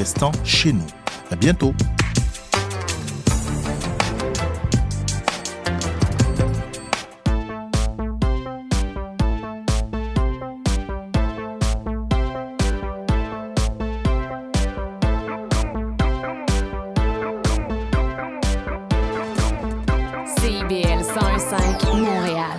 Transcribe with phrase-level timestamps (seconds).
[0.00, 0.86] restant chez nous.
[1.30, 1.74] À bientôt.
[20.38, 22.58] CIBL 105 Montréal.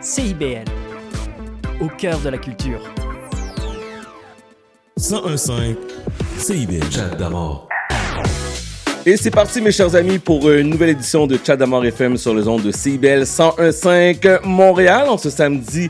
[0.00, 0.64] CIBL,
[1.80, 2.82] au cœur de la culture.
[5.10, 5.76] 1015
[6.36, 6.84] CIBL.
[6.90, 7.66] Chat d'amour.
[9.06, 12.34] Et c'est parti, mes chers amis, pour une nouvelle édition de Chat d'Amour FM sur
[12.34, 15.88] les ondes de CIBL 101.5 Montréal en ce samedi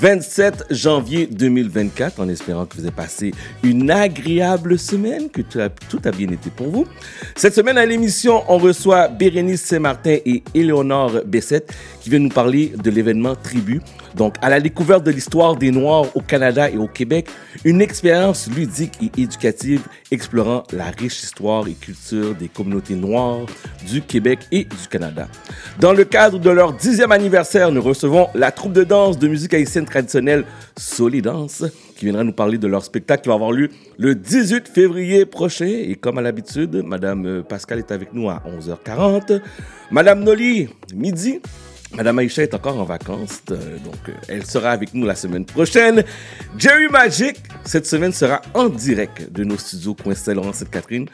[0.00, 3.32] 27 janvier 2024, en espérant que vous avez passé
[3.64, 6.86] une agréable semaine, que tout a, tout a bien été pour vous.
[7.34, 12.72] Cette semaine à l'émission, on reçoit Bérénice Saint-Martin et Éléonore Bessette qui viennent nous parler
[12.80, 13.80] de l'événement Tribu.
[14.14, 17.28] Donc, à la découverte de l'histoire des Noirs au Canada et au Québec,
[17.64, 23.46] une expérience ludique et éducative explorant la riche histoire et culture des communautés noires
[23.86, 25.28] du Québec et du Canada.
[25.78, 29.54] Dans le cadre de leur dixième anniversaire, nous recevons la troupe de danse de musique
[29.54, 30.44] haïtienne traditionnelle
[30.76, 31.64] Solidance
[31.96, 35.66] qui viendra nous parler de leur spectacle qui va avoir lieu le 18 février prochain.
[35.66, 39.42] Et comme à l'habitude, Madame Pascal est avec nous à 11h40.
[39.90, 41.40] Madame Noli, midi.
[41.96, 45.44] Madame Aïcha est encore en vacances, euh, donc euh, elle sera avec nous la semaine
[45.44, 46.04] prochaine.
[46.56, 51.06] Jerry Magic, cette semaine, sera en direct de nos studios Coin Saint-Laurent Sainte-Catherine.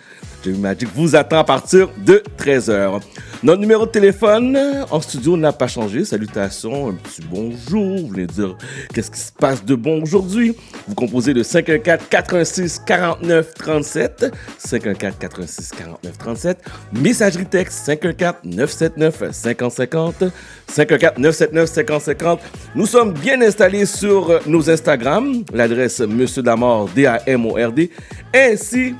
[0.44, 3.00] Jerry Magic vous attend à partir de 13h.
[3.42, 6.04] Notre numéro de téléphone euh, en studio n'a pas changé.
[6.04, 7.98] Salutations, un petit bonjour.
[7.98, 8.56] Vous voulez dire
[8.92, 10.56] qu'est-ce qui se passe de bon aujourd'hui?
[10.86, 14.26] Vous composez de 514 86 49 37.
[14.58, 16.58] 514 86 49 37.
[16.92, 20.24] Messagerie texte 514 979 5050.
[20.72, 22.38] 514-979-5050.
[22.74, 27.90] Nous sommes bien installés sur euh, nos Instagram, l'adresse Monsieur Damord, D-A-M-O-R-D,
[28.34, 28.94] ainsi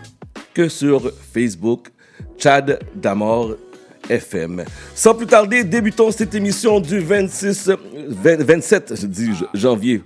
[0.55, 1.89] que sur Facebook,
[2.39, 3.56] Chad Damord
[4.09, 4.64] FM.
[4.94, 7.72] Sans plus tarder, débutons cette émission du 26,
[8.09, 10.03] 20 27 je dis, janvier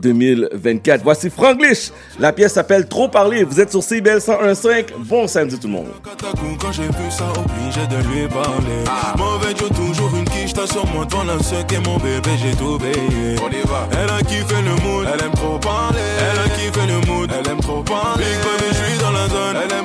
[0.00, 1.02] 2024.
[1.02, 1.90] Voici Franglish.
[2.18, 3.44] La pièce s'appelle Trop parler.
[3.44, 4.86] Vous êtes sur CBL 101.5.
[4.98, 5.88] Bon samedi tout le monde.
[6.58, 8.84] Quand j'ai vu ça, obligé de lui parler.
[9.74, 10.10] Toujours
[10.54, 13.36] t'as sur moi devant la ce qu'est mon bébé, j'ai tout payé.
[13.42, 13.88] On y va.
[13.92, 15.98] Elle a kiffé le mood, elle aime trop parler.
[16.20, 18.24] Elle a kiffé le mood, elle aime trop parler.
[18.24, 19.83] Big baby, je suis dans la zone, elle aime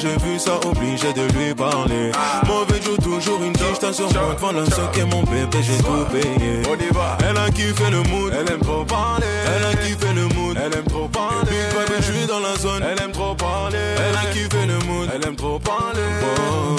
[0.00, 2.10] j'ai vu ça, obligé de lui parler.
[2.46, 4.08] Mauvais Joe, toujours une t'as sur
[4.40, 6.62] moi la ce qu'est mon bébé, j'ai tout payé.
[6.70, 7.18] On y va.
[7.28, 9.26] Elle a kiffé le mood, elle aime trop parler.
[9.46, 11.50] Elle a kiffé le mood, elle aime trop parler.
[11.50, 13.78] Big baby, je suis dans la zone, elle aime trop parler.
[13.78, 16.00] Elle a kiffé le mood, elle aime trop parler.
[16.22, 16.76] Oh.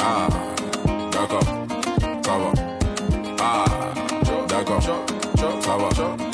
[0.00, 0.28] Ah,
[1.12, 1.44] d'accord,
[2.24, 2.52] ça va.
[3.40, 3.64] Ah,
[4.48, 4.92] d'accord, ça
[5.76, 6.29] va.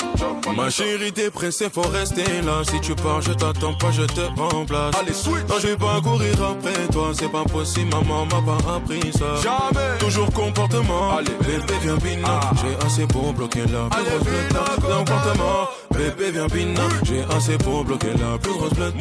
[0.55, 2.61] Ma chérie, t'es pressée, faut rester là.
[2.69, 4.95] Si tu pars, je t'attends pas, je te remplace.
[4.99, 5.11] Allez,
[5.47, 9.35] Non, je vais pas courir après toi, c'est pas possible, maman m'a pas appris ça.
[9.41, 9.97] Jamais.
[9.99, 11.17] Toujours comportement.
[11.17, 12.39] Allez, bébé, viens bina.
[12.61, 14.53] J'ai assez pour bloquer la plus grosse blette.
[14.81, 15.69] Comportement.
[15.91, 16.81] Bébé, viens bina.
[17.03, 18.95] J'ai assez pour bloquer la plus grosse blette.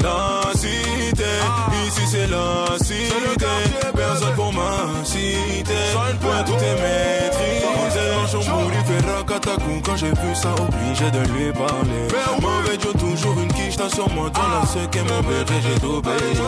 [0.00, 1.24] La cité,
[1.86, 3.46] ici c'est la cité.
[3.94, 5.74] Personne pour ma cité.
[6.20, 8.06] Point tout est maîtrisé.
[8.30, 12.08] Chambouli fait racatacou quand j'ai vu ça, obligé de lui parler.
[12.40, 15.78] Mauvais Joe, toujours une quiche, t'as sur moi, dans la ce qu'est mon bébé, j'ai
[15.80, 16.40] tout payé.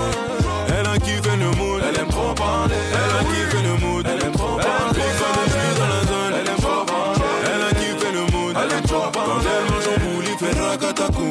[0.68, 2.74] Elle a kiffé le mood, elle aime trop parler.
[2.92, 5.10] Elle a kiffé le mood, elle aime trop parler.
[5.20, 7.30] Quand je suis dans la zone, elle aime trop parler.
[7.44, 9.73] Elle a kiffé le mood, elle aime trop parler.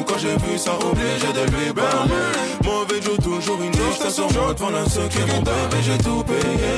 [0.06, 2.14] Quand j'ai vu ça, obligé de lui parler.
[2.64, 6.68] Mauvais Joe, toujours une t'as sur moi, devant la mon bébé, j'ai tout payé.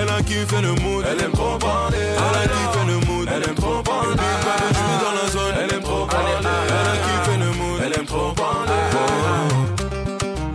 [0.00, 1.96] Elle a kiffé le mood, elle aime trop parler.
[1.98, 4.16] Elle a kiffé le mood, elle aime trop parler.
[4.16, 6.32] Dans la zone, elle aime trop parler.
[6.40, 8.72] Elle a kiffé le mood, elle aime trop parler.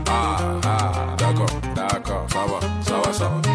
[0.09, 3.50] Ah, ah, d'accord, d'accord, ça va, ça va, ça va.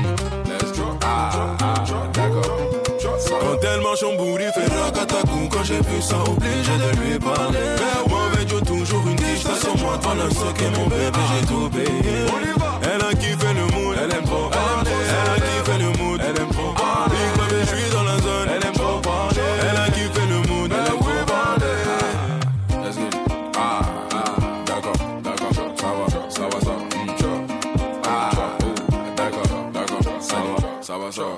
[4.03, 5.49] En bourri, fait racatacou.
[5.51, 7.59] Quand j'ai vu ça, obligé de lui parler.
[8.07, 9.99] Mauvais Joe, toujours une sur moi,
[10.31, 12.27] ce qu'est mon bébé, j'ai tout payé.
[12.83, 14.51] Elle a kiffé le mood, elle aime trop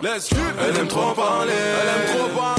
[0.00, 0.30] Let's.
[0.32, 2.57] Elle aime trop parler, elle aime trop parler,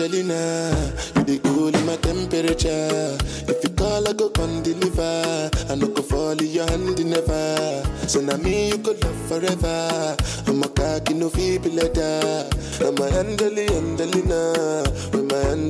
[0.00, 0.70] Angelina,
[1.16, 3.16] you the cool in my temperature.
[3.48, 4.28] If you call, I go
[4.62, 5.50] deliver.
[5.70, 6.68] I no go fall in your
[7.04, 7.82] never.
[8.06, 10.16] So now me you could love forever.
[10.46, 12.48] I'm a cocky no feeble letter.
[12.80, 15.69] I'm a Angelina, Angelina, with my hand.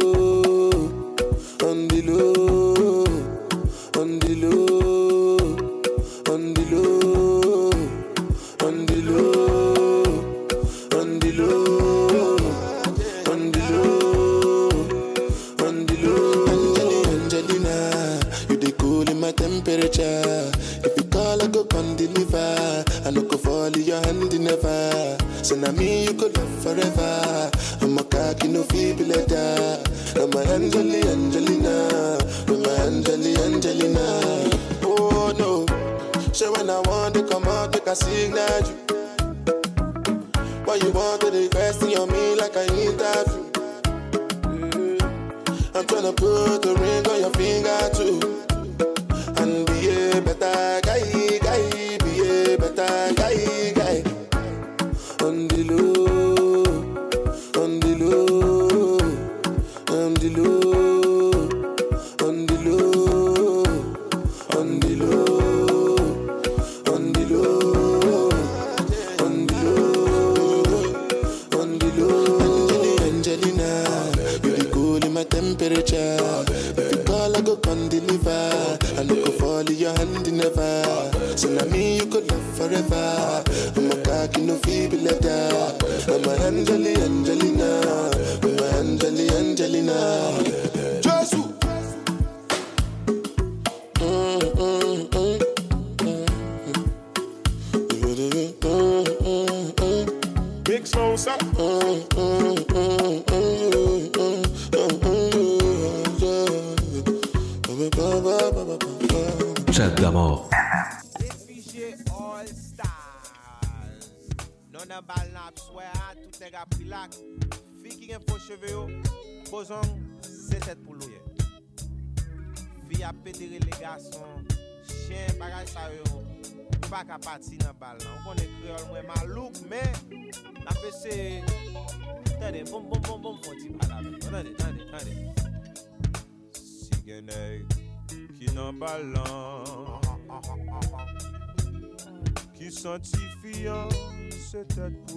[143.01, 143.89] identifiant
[144.29, 145.10] cette tête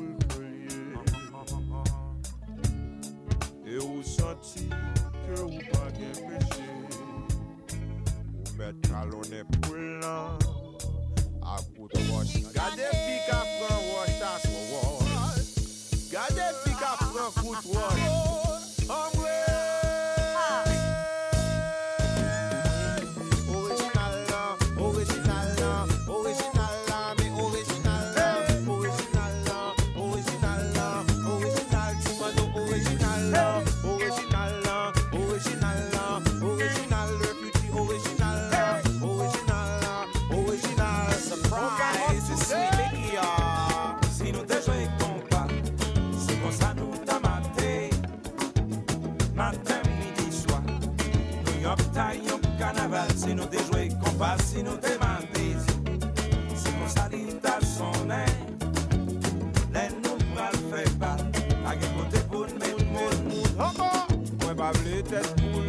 [65.11, 65.65] rated pool.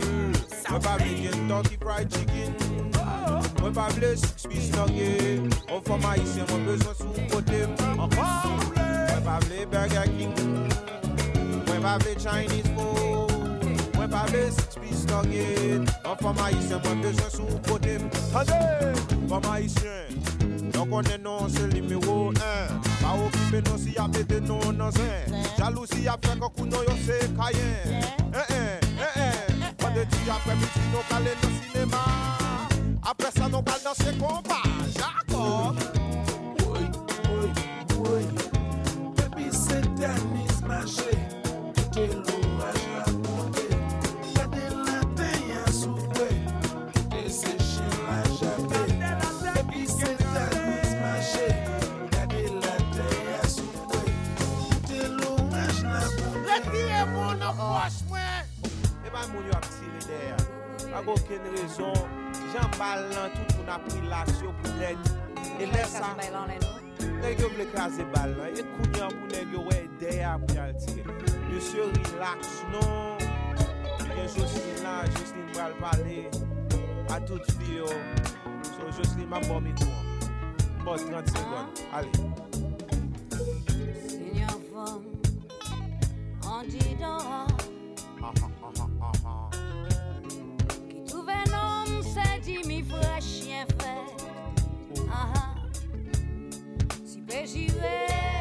[0.70, 2.56] Mwen pa ble Fried Chicken.
[3.62, 5.72] Mwen pa ble Six Piece Nugget.
[5.72, 7.68] On fwa ma isye mwen bezwen sou kote.
[7.96, 8.10] Mwen
[9.26, 9.40] pa
[9.72, 10.34] Burger King.
[11.68, 13.32] Mwen pa Chinese food.
[13.96, 15.90] Mwen pa ble Six Piece Nugget.
[16.06, 18.00] On fwa ma isye mwen bezwen sou kote.
[19.28, 20.06] Fwa ma isye.
[20.76, 22.68] Yon non se limiro 1 eh.
[23.02, 24.92] Pa okipe non si ap ete non nan
[25.58, 28.85] Jalousi ap fek akou yon se kayen eh eh
[30.12, 32.04] medi apre midi nou kale nan sinema
[33.06, 34.62] Apre sa nou kal nan se kompa
[34.98, 35.76] Jakob
[36.62, 36.86] Woy,
[37.30, 37.50] woy,
[38.00, 38.26] woy
[39.18, 41.14] Baby se dan mi smashe
[41.94, 42.35] Te lo
[60.96, 61.94] An goken rezon,
[62.54, 64.98] jan balan tout moun apri laksyon pou nek
[65.60, 70.38] E lè sa, nek yo ble kaze balan E kounyan pou nek yo wè deya
[70.40, 71.04] pou yal tire
[71.56, 73.18] Monsye relax non.
[74.16, 76.30] Gen Jocelyne la, Jocelyne bral pale
[77.10, 77.88] A tout fi yo.
[78.64, 79.92] So Jocelyne ma bom ikou
[80.86, 82.12] Bon 30 segon, ale
[84.08, 85.04] Sinyan fom,
[86.46, 87.55] an di dan
[92.56, 93.96] Si mi vre chien fre
[95.12, 95.56] Aha.
[97.06, 97.98] Si pe jire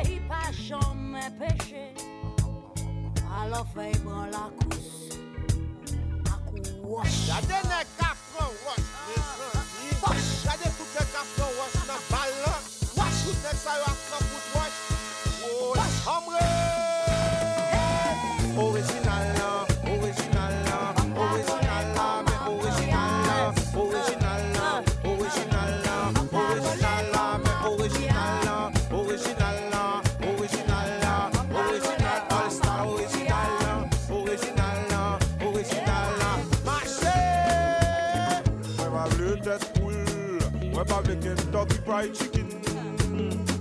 [0.07, 1.89] I pa chan men peche.
[3.41, 5.19] Alo fey bon la kous
[6.31, 8.14] A kous Dade ne ka
[41.25, 42.65] Kentucky Fried Chicken.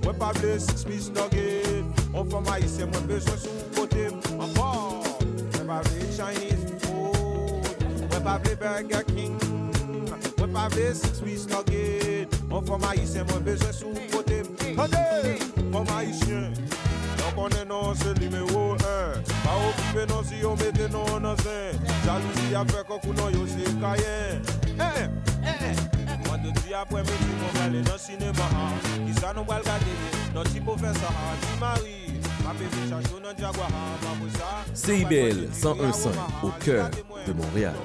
[0.04, 4.54] Mwen pa ble six piece nugget On fwa ma yise mwen beswen sou kote Mwen
[4.54, 4.72] pa
[5.54, 7.64] Mwen pa ble Chinese food
[8.10, 9.38] Mwen pa ble Burger King
[10.38, 15.40] Mwen pa ble six piece nugget On fwa ma yise mwen beswen sou kote Tande
[15.72, 16.42] Mwen ma yise
[17.22, 18.12] Yon konen nan se
[19.44, 21.38] Pa nan si yo mette nan
[22.04, 22.84] Jalousi a fe
[23.16, 24.44] nan yo se kayen
[26.28, 28.48] Mwen de di apwe mwen nan sinema
[28.94, 30.00] Ki sa nou wal gade
[30.36, 32.04] Nan ti pou fè sa Ti mari
[32.44, 33.70] Ma bebe chachou nan Jaguar.
[33.72, 36.10] Ma pou sa CIBL 101.5
[36.44, 36.90] au cœur
[37.26, 37.76] de Montréal.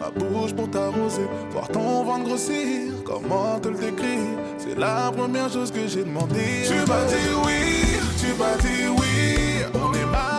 [0.00, 1.26] Ma bouche pour t'arroser.
[1.50, 4.38] Voir ton ventre grossir, comment te le décrire?
[4.58, 6.62] C'est la première chose que j'ai demandé.
[6.66, 9.64] Tu m'as dit oui, tu m'as dit oui.
[9.74, 10.33] On est mariés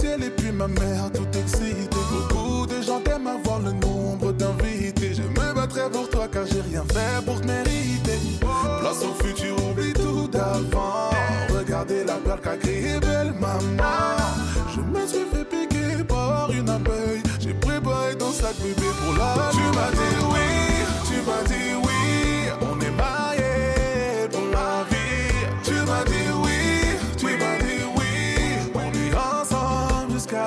[0.00, 1.86] ciel et puis ma mère tout excitée.
[2.10, 5.14] Beaucoup de gens t'aiment avoir le nombre d'invités.
[5.14, 8.18] Je me battrai pour toi car j'ai rien fait pour te mériter.
[8.80, 11.10] Place au futur, oublie tout d'avant.
[11.56, 14.16] Regardez la plaque qu'a créé belle maman.
[14.74, 17.22] Je me suis fait piquer par une abeille.
[17.40, 20.48] J'ai préparé ton sac bébé pour la Tu m'as dit oui,
[21.06, 22.23] tu m'as dit oui.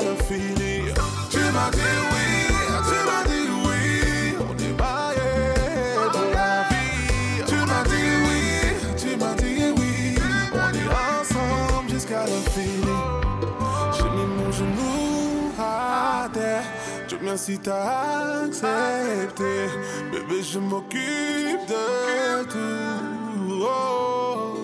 [0.02, 0.94] La finir.
[1.30, 2.28] Tu m'as dit oui,
[2.90, 4.36] tu m'as dit oui.
[4.40, 7.44] On est mariés pour la vie.
[7.48, 8.42] Tu m'as dit oui,
[8.98, 10.16] tu m'as dit oui.
[10.54, 13.00] On est ensemble jusqu'à la finir.
[13.98, 16.64] J'ai mis mon genou à terre.
[17.08, 19.68] Dieu merci t'as accepté.
[20.12, 23.60] Bébé, je m'occupe de tout.
[23.60, 24.56] Oh,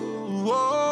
[0.46, 0.84] oh.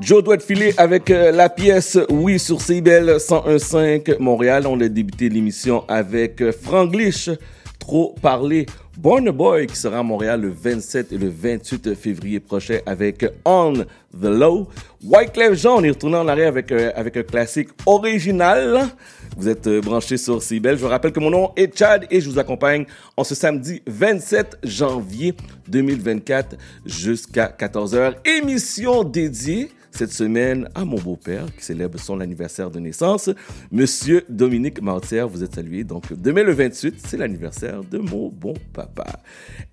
[0.00, 4.66] Joe doit filer avec euh, la pièce Oui sur CIBEL 101.5 Montréal.
[4.66, 7.30] On a débuté l'émission avec euh, Franglish,
[7.78, 8.66] Trop parler.
[8.98, 13.72] Born Boy qui sera à Montréal le 27 et le 28 février prochain avec On
[13.72, 14.66] the Low.
[15.04, 18.88] Wyclef Jean, on est retourné en arrière avec, euh, avec un classique original.
[19.36, 20.76] Vous êtes euh, branchés sur CIBEL.
[20.76, 22.86] Je vous rappelle que mon nom est Chad et je vous accompagne
[23.16, 25.32] en ce samedi 27 janvier
[25.68, 28.14] 2024 jusqu'à 14h.
[28.24, 33.30] Émission dédiée cette semaine à mon beau-père qui célèbre son anniversaire de naissance,
[33.72, 35.26] Monsieur Dominique Martière.
[35.26, 35.82] Vous êtes salué.
[35.82, 39.18] Donc, demain le 28, c'est l'anniversaire de mon bon papa.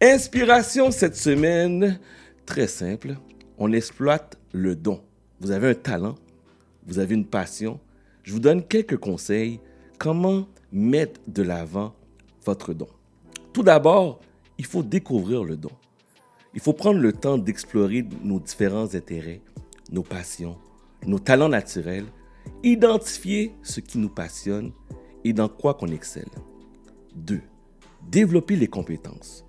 [0.02, 2.00] Inspiration cette semaine,
[2.48, 3.18] très simple.
[3.60, 5.00] On exploite le don.
[5.42, 6.16] Vous avez un talent,
[6.88, 7.80] vous avez une passion.
[8.24, 9.60] Je vous donne quelques conseils.
[10.00, 11.94] Comment mettre de l'avant
[12.44, 12.88] votre don?
[13.54, 14.22] Tout d'abord,
[14.58, 15.72] il faut découvrir le don.
[16.56, 19.42] Il faut prendre le temps d'explorer nos différents intérêts,
[19.92, 20.58] nos passions,
[21.06, 22.06] nos talents naturels,
[22.64, 24.72] identifier ce qui nous passionne
[25.24, 26.30] et dans quoi qu'on excelle.
[27.16, 27.42] 2.
[28.10, 29.46] Développer les compétences.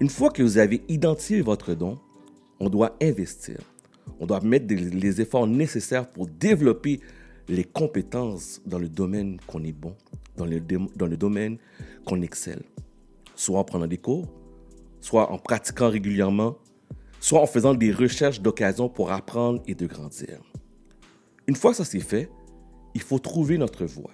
[0.00, 1.98] Une fois que vous avez identifié votre don,
[2.58, 3.58] on doit investir.
[4.18, 7.00] On doit mettre les efforts nécessaires pour développer
[7.48, 9.94] les compétences dans le domaine qu'on est bon,
[10.36, 11.58] dans le, dans le domaine
[12.06, 12.62] qu'on excelle.
[13.34, 14.26] Soit en prenant des cours,
[15.00, 16.56] soit en pratiquant régulièrement,
[17.20, 20.40] soit en faisant des recherches d'occasion pour apprendre et de grandir.
[21.46, 22.30] Une fois ça c'est fait,
[22.94, 24.10] il faut trouver notre voie.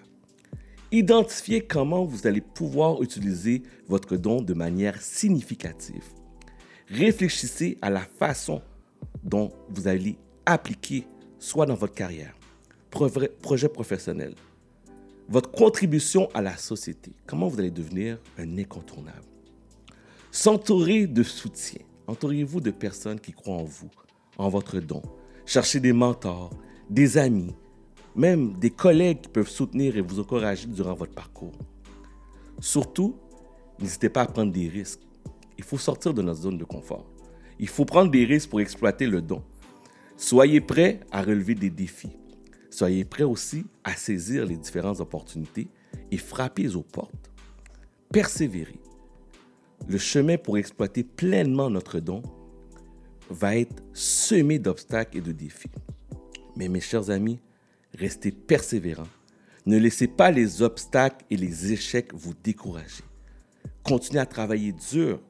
[0.92, 6.04] Identifier comment vous allez pouvoir utiliser votre don de manière significative.
[6.88, 8.62] Réfléchissez à la façon
[9.24, 11.06] dont vous allez appliquer,
[11.38, 12.34] soit dans votre carrière,
[12.90, 14.34] projet professionnel,
[15.28, 19.26] votre contribution à la société, comment vous allez devenir un incontournable.
[20.30, 21.80] S'entourer de soutien.
[22.06, 23.90] Entourez-vous de personnes qui croient en vous,
[24.38, 25.02] en votre don.
[25.44, 26.50] Cherchez des mentors,
[26.88, 27.54] des amis,
[28.14, 31.56] même des collègues qui peuvent soutenir et vous encourager durant votre parcours.
[32.60, 33.16] Surtout,
[33.80, 35.00] n'hésitez pas à prendre des risques.
[35.58, 37.06] Il faut sortir de notre zone de confort.
[37.58, 39.42] Il faut prendre des risques pour exploiter le don.
[40.16, 42.16] Soyez prêts à relever des défis.
[42.70, 45.68] Soyez prêts aussi à saisir les différentes opportunités
[46.10, 47.30] et frapper aux portes.
[48.12, 48.80] Persévérez.
[49.88, 52.22] Le chemin pour exploiter pleinement notre don
[53.30, 55.70] va être semé d'obstacles et de défis.
[56.56, 57.40] Mais mes chers amis,
[57.94, 59.08] restez persévérants.
[59.64, 63.02] Ne laissez pas les obstacles et les échecs vous décourager.
[63.82, 65.20] Continuez à travailler dur,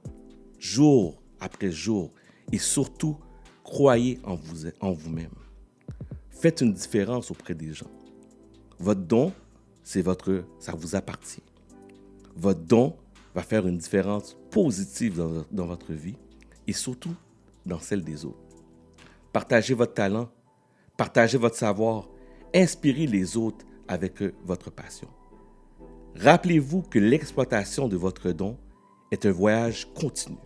[0.59, 2.12] jour après jour,
[2.52, 3.16] et surtout,
[3.64, 5.35] croyez en vous- en vous-même.
[6.30, 7.90] Faites une différence auprès des gens.
[8.78, 9.32] Votre don,
[9.82, 11.42] c'est votre, ça vous appartient.
[12.37, 12.96] Votre don
[13.37, 16.16] va faire une différence positive dans, dans votre vie
[16.66, 17.14] et surtout
[17.66, 18.38] dans celle des autres.
[19.31, 20.31] Partagez votre talent,
[20.96, 22.09] partagez votre savoir,
[22.55, 25.09] inspirez les autres avec votre passion.
[26.18, 28.57] Rappelez-vous que l'exploitation de votre don
[29.11, 30.38] est un voyage continu.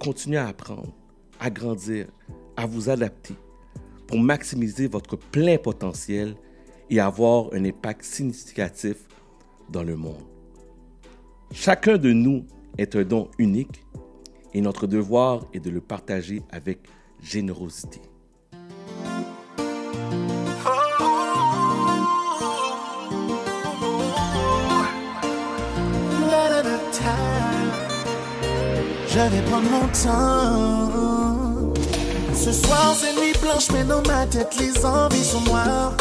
[0.00, 0.92] Continuez à apprendre,
[1.38, 2.08] à grandir,
[2.56, 3.34] à vous adapter
[4.08, 6.34] pour maximiser votre plein potentiel
[6.90, 8.96] et avoir un impact significatif
[9.68, 10.39] dans le monde.
[11.52, 12.46] Chacun de nous
[12.78, 13.84] est un don unique
[14.54, 16.78] et notre devoir est de le partager avec
[17.22, 18.00] générosité.
[29.12, 31.74] Je vais prendre mon temps.
[32.32, 35.94] Ce soir c'est nuit blanche, mais dans ma tête les envies sont noires.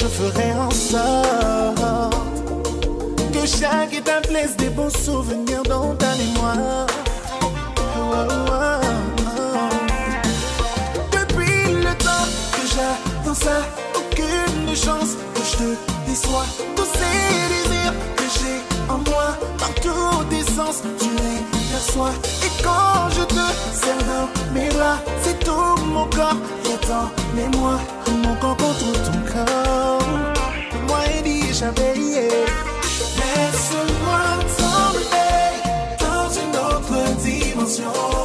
[0.00, 2.16] Je ferai en sorte
[3.34, 6.86] que chaque étape laisse des beaux souvenirs dans ta mémoire.
[11.12, 13.60] Depuis le temps que j'attends ça,
[13.94, 16.46] aucune chance que je te déçois.
[16.76, 18.58] Tous ces désirs que j'ai
[18.90, 20.82] en moi, par tous tes sens,
[21.80, 23.34] Et quand je te
[23.72, 27.80] serre dans mes bras, c'est tout mon corps qui est en mémoire.
[28.22, 30.02] Mon corps contre ton corps.
[30.86, 31.94] Moi et dit j'avais
[33.16, 34.24] Laisse-moi
[34.58, 35.46] t'emmener
[36.00, 38.19] dans une autre dimension.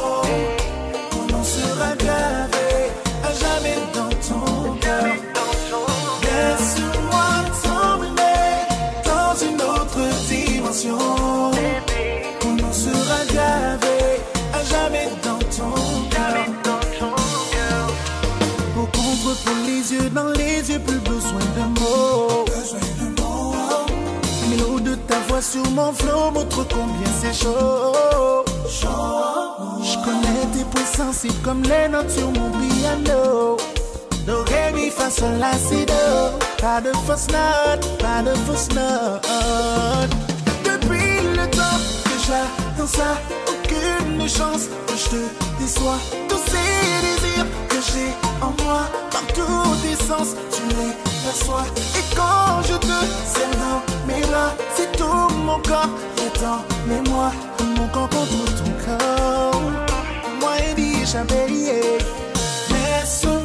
[25.56, 28.44] Sur mon flow montre combien c'est chaud.
[29.82, 33.56] Je connais tes points sensibles comme les notes sur mon piano.
[34.26, 35.94] Do, ré, mi, fa, sol, la, si, do.
[36.60, 40.10] Pas de fausse note, pas de fausse note.
[40.64, 43.10] Depuis le temps que j'attends ça,
[43.48, 45.22] aucune chance que je te
[45.60, 45.98] déçois.
[46.28, 46.70] Tous ces
[47.04, 52.86] désirs que j'ai en moi, par tous tes sens, tu les Et quand je te
[52.86, 57.32] serre dans mes bras, c'est tout mon corps qui est en mémoire.
[57.76, 59.60] Mon corps contre ton corps.
[60.40, 61.98] Moi et Biche à payer.
[62.70, 63.35] Laisse-moi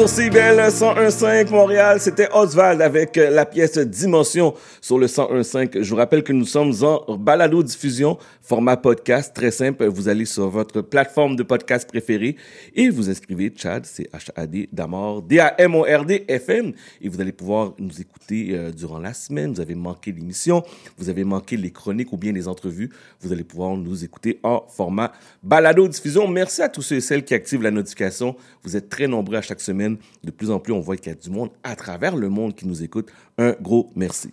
[0.00, 2.00] sur CBL 101.5 Montréal.
[2.00, 4.54] C'était Oswald avec euh, la pièce Dimension
[4.90, 5.82] sur le 101.5.
[5.82, 9.86] Je vous rappelle que nous sommes en balado diffusion, format podcast, très simple.
[9.86, 12.34] Vous allez sur votre plateforme de podcast préférée
[12.74, 16.72] et vous inscrivez Chad, c'est H-A-D, Damord, D-A-M-O-R-D, FM.
[17.00, 19.52] Et vous allez pouvoir nous écouter euh, durant la semaine.
[19.52, 20.64] Vous avez manqué l'émission,
[20.98, 22.90] vous avez manqué les chroniques ou bien les entrevues.
[23.20, 26.26] Vous allez pouvoir nous écouter en format balado diffusion.
[26.26, 28.34] Merci à tous ceux et celles qui activent la notification.
[28.64, 29.98] Vous êtes très nombreux à chaque semaine.
[30.24, 32.56] De plus en plus, on voit qu'il y a du monde à travers le monde
[32.56, 33.08] qui nous écoute.
[33.38, 34.30] Un gros merci.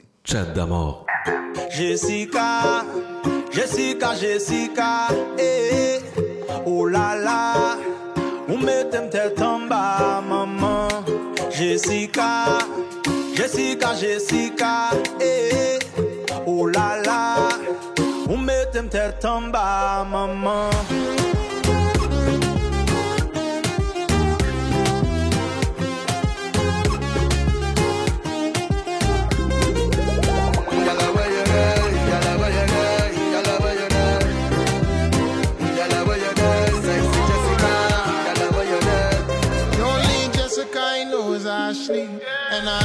[1.71, 2.83] Jessica,
[3.49, 5.07] Jessica, Jessica,
[5.39, 6.01] eh,
[6.65, 7.77] oh là là,
[8.49, 10.89] ou mettez tête en bas, maman.
[11.49, 12.57] Jessica,
[13.35, 14.89] Jessica, Jessica,
[15.21, 15.79] eh,
[16.45, 17.35] oh là là,
[18.29, 20.69] ou mettez tête en bas, maman.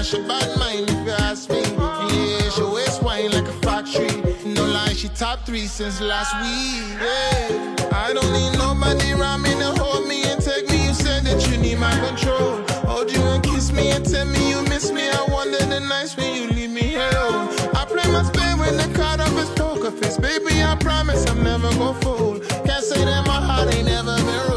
[0.02, 1.62] I bad mind if you ask me.
[1.62, 4.10] Yeah, she waist wine like a factory.
[4.44, 6.98] No lie, she top three since last week.
[7.00, 7.86] Yeah.
[7.92, 10.88] I don't need nobody around me to hold me and take me.
[10.88, 12.64] You said that you need my control.
[12.90, 15.08] Hold you and kiss me and tell me you miss me.
[15.08, 17.46] I wonder the nights when you leave me alone.
[17.72, 20.18] I play my spade when the card up is poker face.
[20.18, 22.42] Baby, I promise I'm never gonna fold.
[22.66, 24.51] Can't say that my heart ain't never been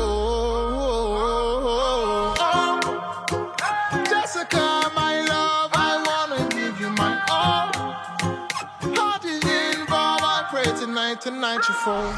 [11.15, 12.13] 1994.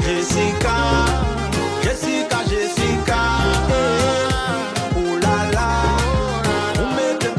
[0.00, 0.76] Jessica,
[1.82, 3.20] Jessica, Jessica.
[4.94, 5.96] Oh là là,
[6.76, 7.30] vous mettez.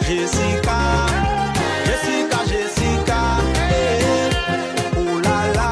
[0.00, 0.78] Jessica,
[1.84, 3.20] Jessica, Jessica.
[4.96, 5.70] Oh là là.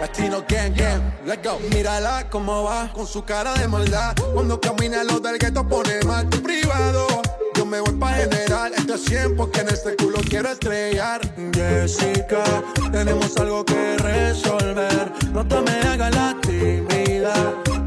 [0.00, 1.58] Latino gang gang, let's go.
[1.70, 4.14] Mírala cómo va con su cara de maldad.
[4.34, 7.25] Cuando camina los del gueto pone mal tu privado
[7.68, 11.20] Me voy pa' general, esto es 100 porque en este culo quiero estrellar.
[11.52, 12.44] Jessica,
[12.92, 15.12] tenemos algo que resolver.
[15.32, 17.34] No te me hagas la tímida,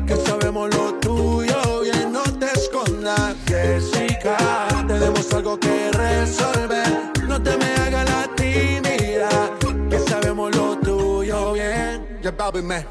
[0.06, 3.36] que sabemos lo tuyo bien, no te escondas.
[3.48, 4.38] Jessica,
[4.88, 7.12] tenemos algo que resolver.
[7.28, 9.30] No te me hagas la tímida,
[9.90, 12.20] que sabemos lo tuyo bien.
[12.38, 12.86] Papi me.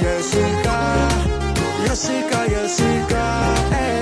[0.00, 1.08] Jessica,
[1.84, 4.01] Jessica, Jessica, eh.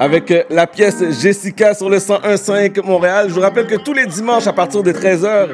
[0.00, 3.26] avec euh, la pièce Jessica sur le 101.5 Montréal.
[3.28, 5.50] Je vous rappelle que tous les dimanches à partir de 13h,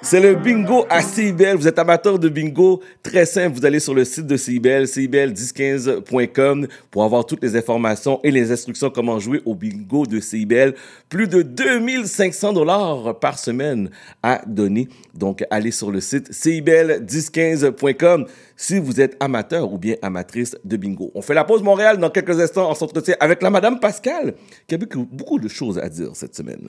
[0.00, 1.56] c'est le bingo à CIBL.
[1.56, 3.56] Vous êtes amateur de bingo, très simple.
[3.56, 8.52] Vous allez sur le site de CIBL, cibl1015.com pour avoir toutes les informations et les
[8.52, 10.74] instructions comment jouer au bingo de CIBL.
[11.08, 13.90] Plus de 2500 dollars par semaine
[14.22, 14.88] à donner.
[15.14, 21.10] Donc, allez sur le site cibl1015.com si vous êtes amateur ou bien amatrice de bingo.
[21.14, 22.70] On fait la pause Montréal dans quelques instants.
[22.70, 24.34] On s'entretient avec la Madame Pascal
[24.66, 26.68] qui a beaucoup, beaucoup de choses à dire cette semaine.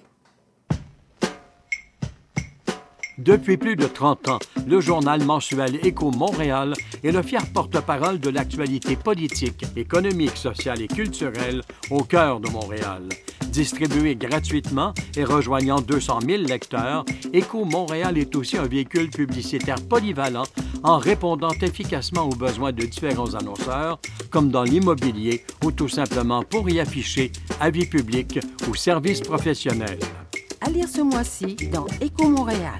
[3.20, 8.30] Depuis plus de 30 ans, le journal mensuel Écho Montréal est le fier porte-parole de
[8.30, 13.10] l'actualité politique, économique, sociale et culturelle au cœur de Montréal.
[13.50, 17.04] Distribué gratuitement et rejoignant 200 000 lecteurs,
[17.34, 20.46] Écho Montréal est aussi un véhicule publicitaire polyvalent
[20.84, 24.00] en répondant efficacement aux besoins de différents annonceurs,
[24.32, 30.00] comme dans l'immobilier ou tout simplement pour y afficher avis public ou services professionnels.
[30.62, 32.80] À lire ce mois-ci dans Éco Montréal.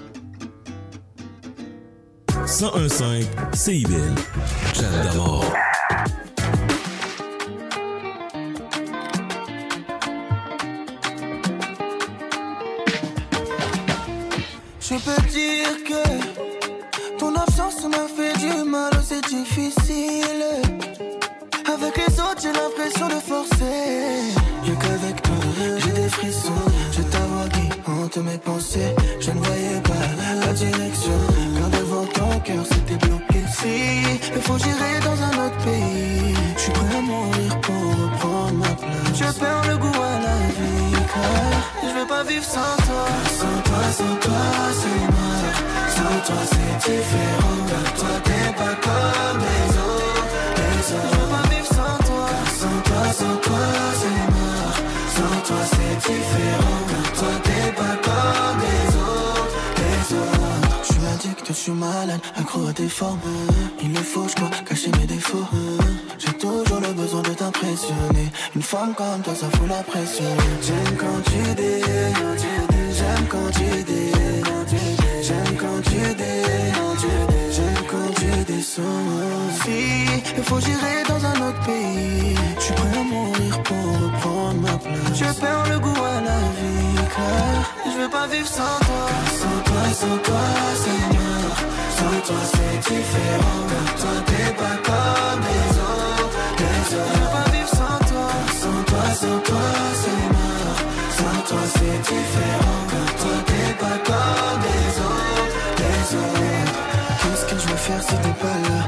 [2.51, 4.13] 1015 CIBL.
[4.73, 5.45] Chat d'abord.
[14.81, 20.43] Je peux dire que ton absence m'a fait du mal, oh, c'est difficile.
[21.73, 24.33] Avec les autres, j'ai l'impression de forcer.
[24.65, 25.35] J'ai qu'avec toi,
[25.77, 26.51] j'ai des frissons.
[26.91, 28.93] Je t'avoue qui hante mes pensées.
[29.21, 31.80] Je ne voyais pas la direction.
[32.01, 33.43] Devant ton cœur, c'était bloqué.
[33.51, 34.01] Si
[34.35, 38.73] il faut gérer dans un autre pays, je suis prêt à mourir pour reprendre ma
[38.75, 39.13] place.
[39.13, 43.05] Je perds le goût à la vie, car je veux pas vivre sans toi.
[43.39, 44.41] Sans toi, sans toi,
[44.81, 45.57] c'est mort.
[45.95, 47.57] Sans toi, c'est différent.
[47.69, 50.35] Car toi, t'es pas comme les autres.
[50.57, 51.09] Les autres.
[51.11, 52.27] Je veux pas vivre sans toi.
[52.61, 53.65] Sans toi, sans toi,
[54.01, 54.77] c'est mort.
[55.15, 56.79] Sans toi, c'est différent.
[56.89, 58.90] Car toi, t'es pas comme les autres.
[61.21, 63.19] Addict, je suis malade, accro à tes formes.
[63.81, 65.47] Il le faut, je crois, cacher mes défauts.
[66.17, 68.27] J'ai toujours le besoin de t'impressionner.
[68.55, 70.25] Une femme comme toi, ça fout la pression.
[70.61, 71.81] J'aime quand tu dis,
[72.97, 74.11] j'aime quand tu dis,
[75.21, 76.35] j'aime quand tu dis,
[77.55, 80.10] j'aime quand tu descends.
[80.51, 85.15] Faut gérer dans un autre pays, je suis prêt à mourir pour reprendre ma place.
[85.15, 89.05] Je perds le goût à la vie, car je veux pas vivre sans toi.
[89.39, 90.43] Sans toi, sans toi,
[91.15, 91.57] mort.
[91.97, 93.59] Sans toi, c'est différent.
[93.71, 96.39] Car toi, t'es pas comme les autres.
[96.59, 97.13] Les autres.
[97.15, 98.29] Je veux pas vivre sans toi.
[98.61, 99.65] Sans toi, sans toi,
[100.35, 100.79] mort.
[101.17, 102.81] Sans toi, c'est différent.
[102.91, 105.55] Car toi, t'es pas comme les autres.
[105.79, 106.73] Les autres.
[107.21, 108.80] Qu'est-ce que je vais faire si t'es pas là?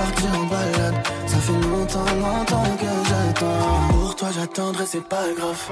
[0.00, 0.98] Partir en balade.
[1.26, 3.88] Ça fait longtemps, longtemps que j'attends.
[3.90, 5.62] Pour toi, j'attendrai, c'est pas grave.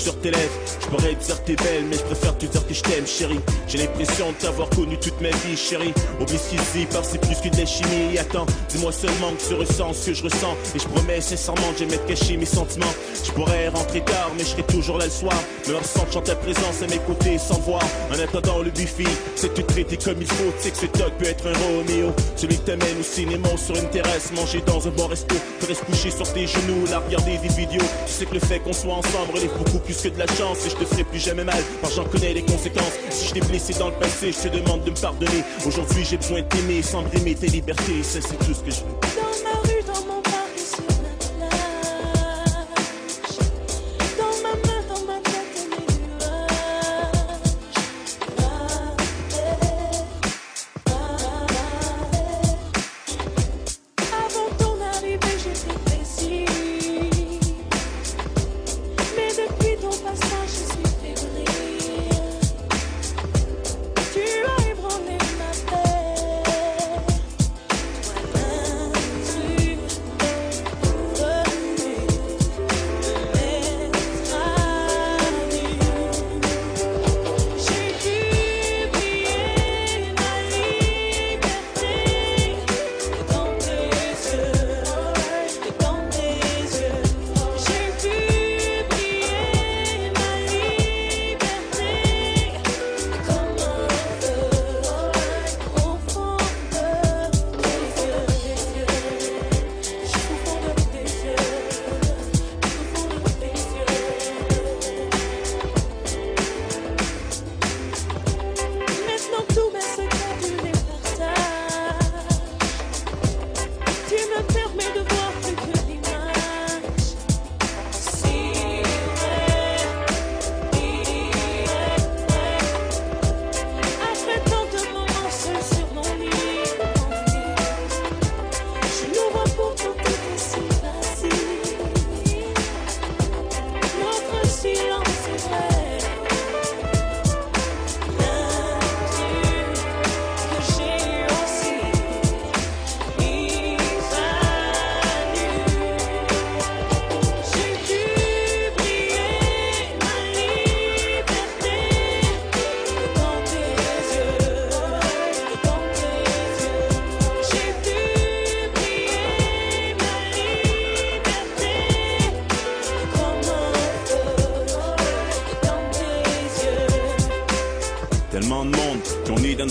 [0.00, 3.06] Sur tes lèvres Te dire t'es belle mais je préfère te dire que je t'aime
[3.06, 3.38] chérie.
[3.68, 5.94] J'ai l'impression de t'avoir connu toute ma vie chérie.
[6.20, 9.30] Oublie ce qu'il se dit par c'est plus que de la chimie Attends, dis-moi seulement
[9.32, 10.56] que tu ressens ce que je ressens.
[10.74, 12.92] Et je promets sincèrement que j'aime te cacher mes sentiments.
[13.24, 15.34] Je pourrais rentrer tard mais je serai toujours là le soir.
[15.68, 17.82] Me ressentant ta présence à mes côtés sans voir.
[18.10, 19.04] En attendant le buffet,
[19.36, 20.52] c'est te traiter comme il faut.
[20.58, 23.58] Tu sais que ce dog peut être un Roméo Celui qui t'amène au cinéma ou
[23.58, 26.98] sur une terrasse Manger dans un bon resto, te reste couché sur tes genoux Là
[26.98, 30.08] regarder des vidéos, tu sais que le fait qu'on soit ensemble relève beaucoup plus que
[30.08, 32.92] de la chance te ferai plus jamais mal, car j'en connais les conséquences.
[33.10, 35.44] Si je t'ai blessé dans le passé, je te demande de me pardonner.
[35.66, 38.02] Aujourd'hui j'ai besoin de t'aimer sans brimer tes libertés.
[38.02, 39.19] Ça c'est tout ce que je veux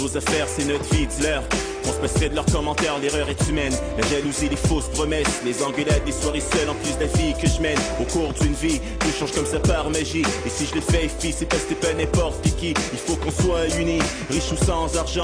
[0.10, 1.44] nos affaires, c'est notre vie, dis-leur.
[1.86, 3.74] On se passerait de leurs commentaires, l'erreur est humaine.
[3.98, 7.34] La jalousie, les fausses promesses, les engueulades, les soirées seules en plus de la vie
[7.40, 7.78] que je mène.
[8.00, 10.24] Au cours d'une vie, tout change comme ça par magie.
[10.46, 12.70] Et si je le fais, fille, c'est parce que t'es pas n'importe qui.
[12.70, 15.22] Il faut qu'on soit unis, riches ou sans argent.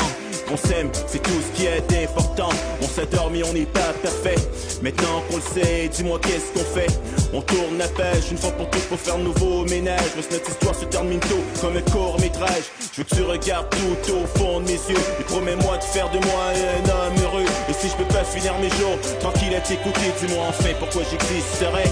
[0.48, 2.50] Qu'on s'aime, c'est tout ce qui est important.
[2.82, 4.36] On s'adore, mais on n'est pas parfait.
[4.84, 6.88] Maintenant qu'on le sait, dis-moi qu'est-ce qu'on fait.
[7.34, 10.16] On tourne la page une fois pour toutes pour faire nouveau ménage.
[10.16, 12.64] Laisse notre histoire se termine tôt comme un court métrage.
[12.94, 15.04] Je veux que tu regardes tout au fond de mes yeux.
[15.20, 17.46] Et promets-moi de faire de moi un homme heureux.
[17.70, 21.90] Et si je peux pas finir mes jours tranquille à t'écouter, dis-moi enfin pourquoi j'existerais.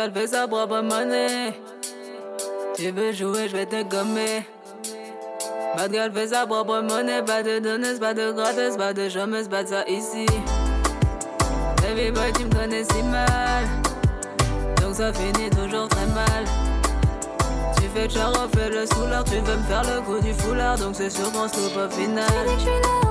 [0.00, 1.52] Gueule fait sa propre monnaie.
[2.74, 4.46] Tu veux jouer, je vais te gommer.
[5.76, 7.22] Bad girl fait sa propre monnaie.
[7.22, 10.24] Pas de donneuse, pas de grattes, pas de chômeuse, pas de ça ici.
[11.82, 13.66] Baby boy, tu me connais si mal.
[14.80, 16.44] Donc ça finit toujours très mal.
[17.76, 19.24] Tu fais le fais le soulard.
[19.24, 20.78] Tu veux me faire le coup du foulard.
[20.78, 23.09] Donc c'est sûr qu'on se au final.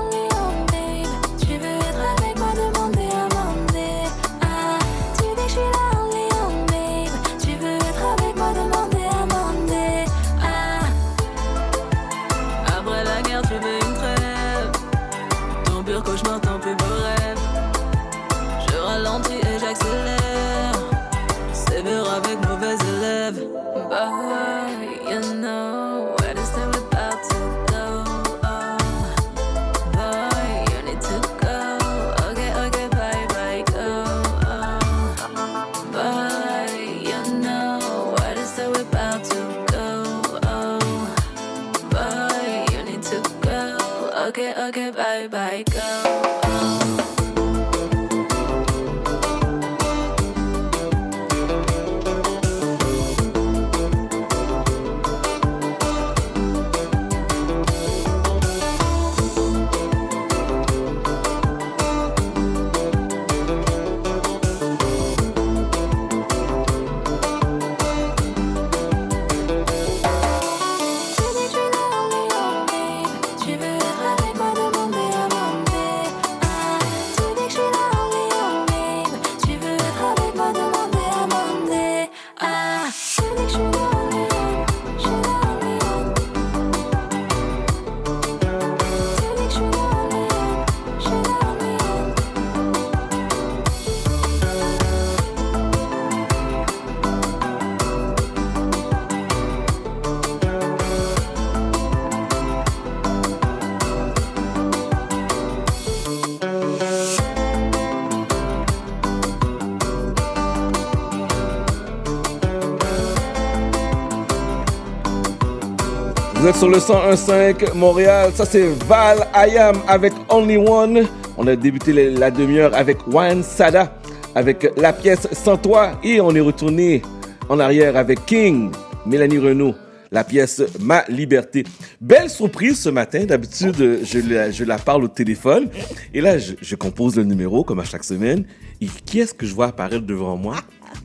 [116.54, 118.30] Sur le 101.5 Montréal.
[118.34, 121.06] Ça, c'est Val Ayam avec Only One.
[121.36, 123.94] On a débuté la- demi-heure avec Wan Sada
[124.34, 125.92] avec la pièce Sans toi.
[126.02, 127.02] Et on est retourné
[127.48, 128.70] en arrière avec King,
[129.06, 129.74] Mélanie Renault,
[130.12, 131.64] la pièce Ma Liberté.
[132.00, 133.24] Belle surprise ce matin.
[133.24, 135.68] D'habitude, je la, je la parle au téléphone.
[136.14, 138.44] Et là, je, compose le numéro comme à chaque semaine.
[138.80, 140.56] Et qui est-ce que je vois apparaître devant moi?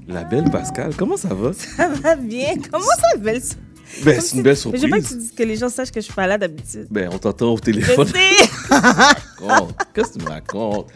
[0.07, 0.91] La belle Pascal.
[0.97, 1.51] Comment ça va?
[1.53, 2.53] Ça va bien.
[2.71, 3.55] Comment ça, belle sur-
[4.03, 5.07] Ben, c'est une belle Mais je veux pas que surprise.
[5.09, 6.87] tu dises que les gens sachent que je suis pas là d'habitude.
[6.89, 8.07] Ben, on t'entend au téléphone.
[9.93, 10.87] Qu'est-ce que tu me racontes?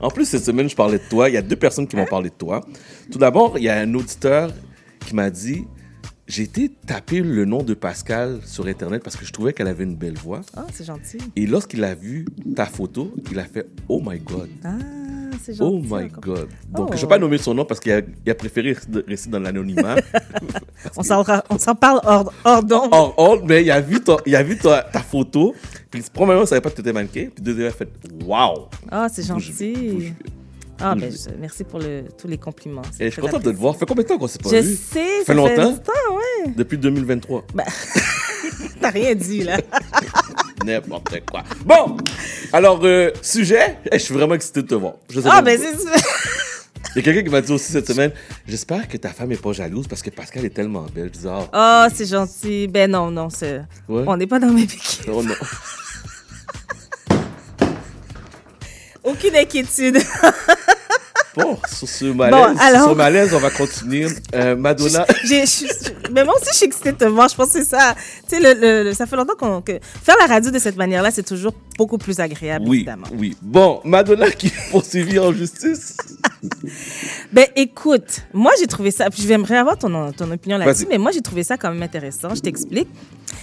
[0.00, 1.28] En plus, cette semaine, je parlais de toi.
[1.28, 2.64] Il y a deux personnes qui m'ont parlé de toi.
[3.10, 4.50] Tout d'abord, il y a un auditeur
[5.06, 5.64] qui m'a dit
[6.28, 9.84] j'ai été taper le nom de Pascal sur Internet parce que je trouvais qu'elle avait
[9.84, 10.42] une belle voix.
[10.54, 11.18] Ah, c'est gentil.
[11.36, 14.50] Et lorsqu'il a vu ta photo, il a fait Oh my God.
[14.62, 14.76] Ah,
[15.42, 15.86] c'est gentil.
[15.90, 16.48] Oh my God.
[16.68, 16.92] Donc, Oh.
[16.92, 18.76] je ne vais pas nommer son nom parce qu'il a, il a préféré
[19.06, 19.96] rester- dans l'anonymat.
[20.96, 22.88] On s'en ra- on s'en parle hors, hors d'onde.
[22.92, 25.54] Or, or, mais il a vu, ton- il a vu ta, ta photo.
[25.90, 27.28] Puis, premièrement, il ne savait pas que tu étais mannequin.
[27.34, 28.68] Puis, deuxièmement, il a fait Wow.
[28.90, 30.12] Ah, c'est gentil.
[30.80, 32.82] Ah, ben, je- merci pour le, tous les compliments.
[33.00, 33.74] Et je suis très content de te voir.
[33.74, 34.74] Ça fait combien de temps qu'on s'est pas Je vu?
[34.76, 35.72] sais, Ça fait longtemps.
[35.72, 36.52] du temps, ouais.
[36.56, 37.44] Depuis 2023.
[37.54, 37.64] Ben,
[38.80, 39.56] T'as rien dit, là.
[40.64, 41.42] N'importe quoi.
[41.64, 41.96] Bon,
[42.52, 43.76] alors, euh, sujet.
[43.90, 44.94] Eh, je suis vraiment excité de te voir.
[45.10, 45.74] Je sais Ah, ben, c'est
[46.94, 48.12] Il y a quelqu'un qui m'a dit aussi cette semaine
[48.46, 51.10] J'espère que ta femme est pas jalouse parce que Pascal est tellement belle.
[51.52, 52.66] Ah, Oh, c'est gentil.
[52.66, 53.60] Ben non, non, c'est...
[53.88, 54.04] Ouais.
[54.06, 55.10] on n'est pas dans mes piquets.
[55.12, 55.34] oh non.
[59.04, 59.98] Aucune inquiétude.
[61.36, 64.06] Bon, sur ce malaise, alors- sur malaise, on va continuer.
[64.34, 65.06] Euh, Madonna.
[65.24, 67.28] Je mais moi aussi, je suis excitée de te voir.
[67.28, 67.94] Je pense que c'est ça.
[68.28, 70.76] Tu sais, le, le- le- ça fait longtemps qu'on, que faire la radio de cette
[70.76, 73.06] manière-là, c'est toujours beaucoup plus agréable, Oui, évidemment.
[73.16, 73.36] oui.
[73.42, 75.96] Bon, Madonna qui est poursuivie en justice.
[77.32, 81.10] Ben écoute, moi j'ai trouvé ça, puis j'aimerais avoir ton, ton opinion là-dessus, mais moi
[81.12, 82.34] j'ai trouvé ça quand même intéressant.
[82.34, 82.88] Je t'explique.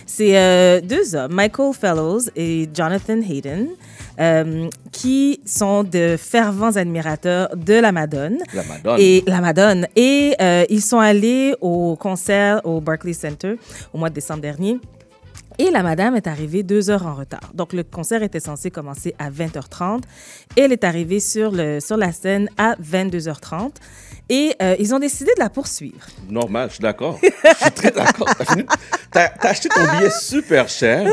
[0.05, 3.67] C'est euh, deux hommes, Michael Fellows et Jonathan Hayden,
[4.19, 8.37] euh, qui sont de fervents admirateurs de la Madone.
[8.53, 8.99] La Madone.
[8.99, 9.87] Et la Madone.
[9.95, 13.55] Et euh, ils sont allés au concert au Barclays Center
[13.93, 14.79] au mois de décembre dernier.
[15.57, 17.51] Et la madame est arrivée deux heures en retard.
[17.53, 20.01] Donc, le concert était censé commencer à 20h30.
[20.57, 23.71] Et elle est arrivée sur, le, sur la scène à 22h30.
[24.29, 26.05] Et euh, ils ont décidé de la poursuivre.
[26.29, 27.19] Normal, je suis d'accord.
[27.21, 28.27] Je suis très d'accord.
[29.11, 31.07] T'as acheté ton billet super cher.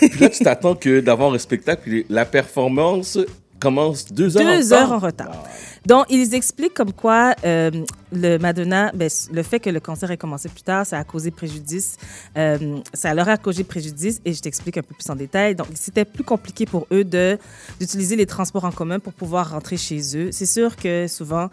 [0.00, 2.02] Puis là, tu t'attends que d'avoir un spectacle.
[2.10, 3.18] La performance
[3.60, 4.82] commence deux heures en Deux retard.
[4.82, 5.44] heures en retard.
[5.88, 7.70] Donc, ils expliquent comme quoi euh,
[8.12, 11.30] le Madonna, ben, le fait que le concert ait commencé plus tard, ça a causé
[11.30, 11.96] préjudice.
[12.36, 15.54] euh, ça leur a causé préjudice et je t'explique un peu plus en détail.
[15.54, 20.00] Donc, c'était plus compliqué pour eux d'utiliser les transports en commun pour pouvoir rentrer chez
[20.14, 20.28] eux.
[20.30, 21.48] C'est sûr que souvent,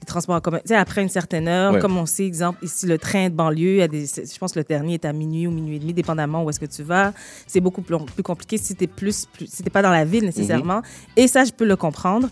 [0.00, 1.80] les transports en commun, tu sais, après une certaine heure, Ouais.
[1.80, 4.64] comme on sait, exemple, ici, le train de banlieue, a des, je pense que le
[4.64, 7.12] dernier est à minuit ou minuit et demi, dépendamment où est-ce que tu vas.
[7.48, 10.80] C'est beaucoup plus, plus compliqué si tu plus, plus, si pas dans la ville nécessairement.
[11.16, 12.28] Et ça, je peux le comprendre.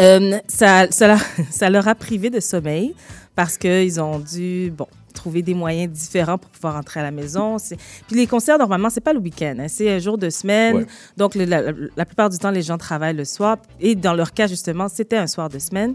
[0.00, 1.20] Euh, ça, ça, leur,
[1.50, 2.94] ça leur a privé de sommeil
[3.34, 7.56] parce qu'ils ont dû bon, trouver des moyens différents pour pouvoir rentrer à la maison.
[8.06, 10.76] Puis les concerts, normalement, c'est pas le week-end, hein, c'est un jour de semaine.
[10.76, 10.86] Ouais.
[11.16, 11.62] Donc, le- la,
[11.96, 13.56] la plupart du temps, les gens travaillent le soir.
[13.80, 15.94] Et dans leur cas, justement, c'était un soir de semaine.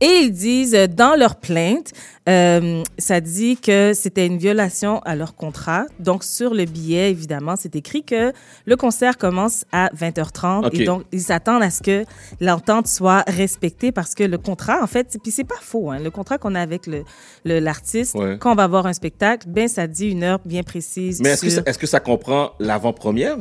[0.00, 1.92] Et ils disent, euh, dans leur plainte,
[2.28, 5.84] euh, ça dit que c'était une violation à leur contrat.
[5.98, 8.32] Donc, sur le billet, évidemment, c'est écrit que
[8.66, 10.66] le concert commence à 20h30.
[10.66, 10.74] OK.
[10.74, 12.04] Et donc, ils s'attendent à ce que
[12.40, 16.10] l'entente soit respectée parce que le contrat, en fait, puis c'est pas faux, hein, le
[16.10, 17.04] contrat qu'on a avec le-
[17.44, 18.36] l'artiste, Ouais.
[18.38, 21.20] quand on va voir un spectacle, ben ça dit une heure bien précise.
[21.22, 23.38] Mais sur- est-ce que ça comprend l'avant-première?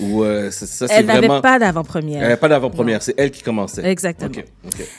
[0.00, 1.40] Ou euh, ça, Elle n'avait vraiment...
[1.40, 2.16] pas d'avant-première.
[2.16, 3.84] Elle n'avait pas d'avant-première, c'est elle qui commençait.
[3.88, 4.30] Exactement.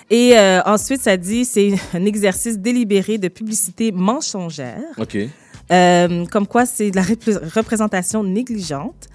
[0.10, 4.80] Et euh, ensuite, ça dit c'est un exercice délibéré de publicité mensongère.
[4.98, 5.18] OK.
[5.72, 9.08] Euh, comme quoi c'est de la repré- représentation négligente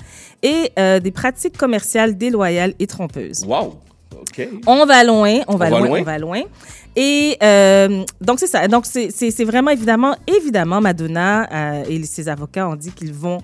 [0.42, 3.44] et des pratiques commerciales déloyales et trompeuses.
[3.46, 3.78] Wow.
[4.20, 4.48] OK.
[4.66, 6.42] On va loin, on va On va loin, on va loin.
[6.96, 8.66] Et euh, donc c'est ça.
[8.66, 13.38] Donc c'est- vraiment évidemment, évidemment, Madonna euh, et ses avocats ont dit qu'ils vont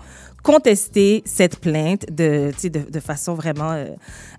[0.51, 3.87] contester cette plainte de, de, de façon vraiment, euh,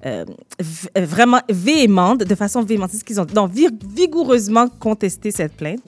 [0.05, 0.23] euh,
[0.59, 2.91] v- vraiment véhémente, de façon véhémente.
[2.91, 5.81] C'est ce qu'ils ont donc vi- vigoureusement contesté cette plainte.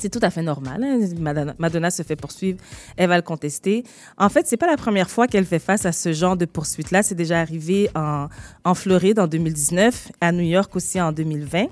[0.00, 0.82] C'est tout à fait normal.
[0.82, 0.98] hein.
[1.20, 2.58] Madonna, Madonna se fait poursuivre,
[2.96, 3.84] elle va le contester.
[4.18, 7.02] En fait, c'est pas la première fois qu'elle fait face à ce genre de poursuite-là.
[7.02, 8.26] C'est déjà arrivé en,
[8.64, 11.66] en Floride en 2019, à New York aussi en 2020.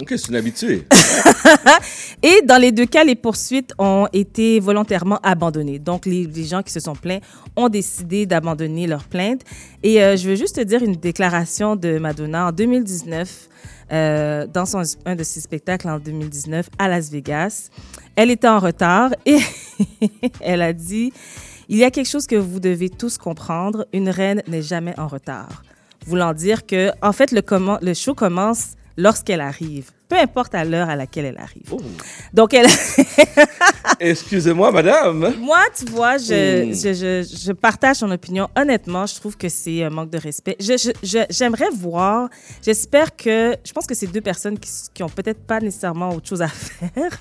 [0.00, 0.88] OK, c'est une habituée.
[2.22, 5.78] Et dans les deux cas, les poursuites ont été volontairement abandonnées.
[5.78, 7.20] Donc, les, gens qui se sont plaints
[7.54, 9.42] ont décidé d'abandonner leur plainte.
[9.84, 13.48] Et euh, je veux juste te dire une déclaration de Madonna en 2019,
[13.92, 17.70] euh, dans un de ses spectacles en 2019 à Las Vegas.
[18.16, 19.38] Elle était en retard et
[20.40, 21.12] elle a dit
[21.68, 25.06] Il y a quelque chose que vous devez tous comprendre une reine n'est jamais en
[25.06, 25.62] retard.
[26.04, 30.96] Voulant dire que, en fait, le show commence lorsqu'elle arrive, peu importe à l'heure à
[30.96, 31.74] laquelle elle arrive.
[32.32, 32.66] Donc, elle.
[34.00, 35.34] Excusez-moi, madame.
[35.40, 36.72] Moi, tu vois, je, Hmm.
[36.74, 38.48] je, je, je partage son opinion.
[38.56, 40.56] Honnêtement, je trouve que c'est un manque de respect.
[40.60, 42.28] Je- je- je- J'aimerais voir,
[42.64, 46.28] j'espère que, je pense que c'est deux personnes qui, qui ont peut-être pas nécessairement autre
[46.28, 47.18] chose à faire.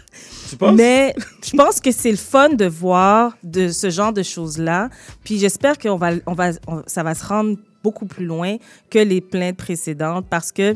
[0.50, 0.76] Tu penses?
[0.76, 4.90] Mais je pense que c'est le fun de voir de ce genre de choses-là.
[5.24, 8.58] Puis j'espère qu'on va, on va, on- ça va se rendre beaucoup plus loin
[8.90, 10.76] que les plaintes précédentes parce que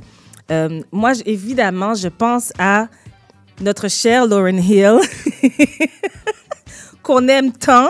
[0.51, 2.87] euh, moi, évidemment, je pense à
[3.61, 4.99] notre chère Lauren Hill,
[7.03, 7.89] qu'on aime tant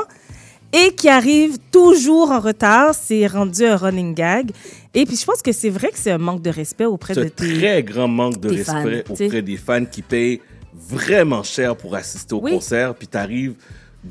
[0.73, 2.93] et qui arrive toujours en retard.
[2.93, 4.51] C'est rendu un running gag.
[4.93, 7.21] Et puis, je pense que c'est vrai que c'est un manque de respect auprès C'est
[7.21, 7.59] de un tes...
[7.59, 10.41] très grand manque de respect fans, tu auprès des fans qui payent
[10.73, 12.51] vraiment cher pour assister au Oui.
[12.51, 13.55] concert, puis t'arrives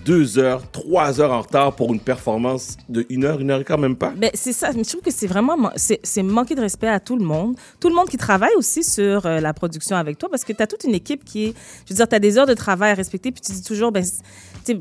[0.04, 3.64] deux heures, trois heures en retard pour une performance de une heure, une heure et
[3.64, 4.12] quart, même pas?
[4.16, 4.70] Ben, c'est ça.
[4.72, 7.56] Je trouve que c'est vraiment c'est manquer de respect à tout le monde.
[7.80, 10.62] Tout le monde qui travaille aussi sur euh, la production avec toi parce que tu
[10.62, 11.54] as toute une équipe qui est.
[11.86, 13.92] Je veux dire, tu as des heures de travail à respecter puis tu dis toujours,
[13.92, 14.04] ben,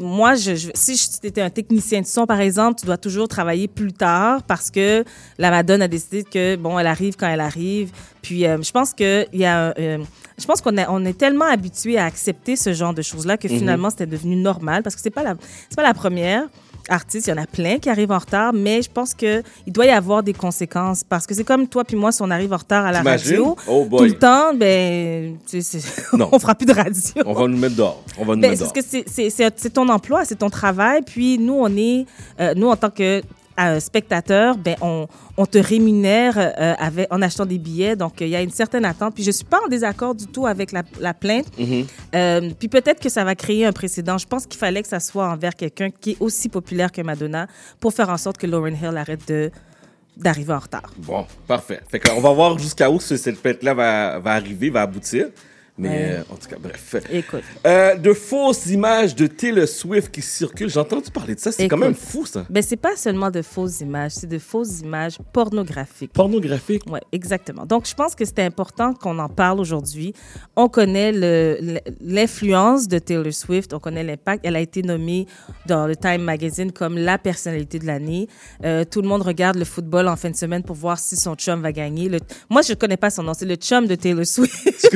[0.02, 3.28] moi, je, je- si tu étais un technicien de son, par exemple, tu dois toujours
[3.28, 5.04] travailler plus tard parce que
[5.38, 7.92] la Madone a décidé que, bon, elle arrive quand elle arrive.
[8.26, 9.74] Puis euh, je pense que il y a.
[9.78, 10.00] euh,
[10.40, 13.48] je pense qu'on est, on est tellement habitué à accepter ce genre de choses-là que
[13.48, 13.60] Mhm.
[13.60, 15.36] finalement, c'était devenu normal parce que c'est pas la,
[15.70, 16.44] c'est pas la première
[16.90, 17.28] artiste.
[17.28, 19.90] Il y en a plein qui arrivent en retard, mais je pense qu'il doit y
[19.92, 22.86] avoir des conséquences parce que c'est comme toi puis moi, si on arrive en retard
[22.86, 25.80] à la radio, Oh tout le temps, ben, tu sais,
[26.14, 26.30] Non.
[26.34, 27.02] on fera plus de radio.
[27.28, 28.04] On va nous mettre dehors.
[28.20, 28.74] On va nous Ben, mettre c'est dehors.
[28.74, 31.02] parce que c'est ton emploi, c'est ton travail.
[31.06, 32.06] Puis nous, on est,
[32.40, 33.22] euh, nous en tant que
[33.60, 37.96] euh, spectateur, ben on, on te rémunère euh, avec, en achetant des billets.
[37.96, 39.16] Donc il y a une certaine attente.
[39.16, 41.46] Puis je suis pas en désaccord du tout avec la, la plainte.
[41.58, 41.86] Mhm.
[42.16, 44.18] Euh, puis peut-être que ça va créer un précédent.
[44.18, 47.48] Je pense qu'il fallait que ça soit envers quelqu'un qui est aussi populaire que Madonna
[47.80, 49.52] pour faire en sorte que Lauren Hill arrête de
[50.18, 50.94] d'arriver en retard.
[50.98, 51.82] Bon, parfait.
[51.90, 55.28] Fait qu'on va voir jusqu'à où ce- cette fête-là va, va arriver, va aboutir.
[55.78, 56.12] Mais Ouais.
[56.20, 56.96] euh, en tout cas, bref.
[57.12, 57.44] Écoute.
[57.68, 60.70] Euh, de fausses images de Taylor Swift qui circulent.
[60.70, 61.52] J'ai entendu parler de ça.
[61.52, 62.46] C'est quand même fou, ça.
[62.50, 66.14] Ben, c'est pas seulement de fausses images, c'est de fausses images pornographiques.
[66.14, 66.84] Pornographiques?
[66.90, 67.66] Oui, exactement.
[67.66, 70.14] Donc, je pense que c'est important qu'on en parle aujourd'hui.
[70.56, 71.12] On connaît
[72.00, 74.46] l'influence de Taylor Swift, on connaît l'impact.
[74.46, 75.28] Elle a été nommée
[75.66, 78.28] dans le Time Magazine comme la personnalité de l'année.
[78.64, 81.36] Euh, tout le monde regarde le football en fin de semaine pour voir si son
[81.36, 82.10] chum va gagner.
[82.10, 82.20] Le-
[82.50, 84.96] Moi, je connais pas son nom, c'est le chum de Taylor Swift.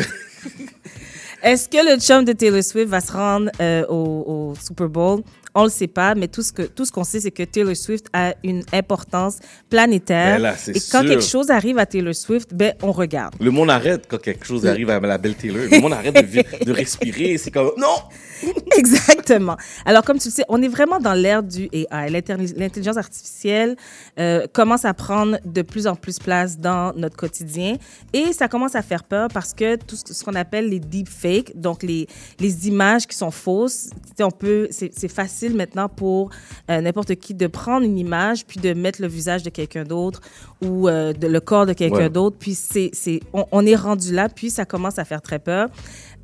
[1.42, 5.24] Est-ce que le chum de Taylor Swift va se rendre euh, au, au Super Bowl?
[5.56, 7.76] On le sait pas, mais tout ce que tout ce qu'on sait, c'est que Taylor
[7.76, 9.40] Swift a une importance
[9.70, 10.38] planétaire.
[10.38, 11.10] Ben là, Et quand sûr.
[11.10, 13.34] quelque chose arrive à Taylor Swift, ben on regarde.
[13.40, 15.66] Le monde arrête quand quelque chose arrive à la belle Taylor.
[15.72, 17.38] Le monde arrête de, de respirer.
[17.38, 17.98] C'est comme, non!
[18.78, 19.58] Exactement.
[19.86, 22.10] Alors, comme tu le sais, on est vraiment dans l'ère du AI.
[22.10, 23.76] L'intelli- L'intelligence artificielle
[24.20, 27.76] euh, commence à prendre de plus en plus place dans notre quotidien
[28.14, 31.84] et ça commence à faire peur parce que tout ce qu'on appelle les deepfakes, donc
[31.84, 32.08] les,
[32.40, 33.90] les images qui sont fausses,
[34.22, 35.08] on peut, c'est c'est
[35.40, 36.30] facile maintenant pour
[36.70, 40.22] euh, n'importe qui de prendre une image puis de mettre le visage de quelqu'un d'autre
[40.64, 42.10] ou euh, de, le corps de quelqu'un Ouais.
[42.10, 42.36] d'autre.
[42.40, 45.70] Puis c'est, c'est, on, on est rendu là, puis ça commence à faire très peur.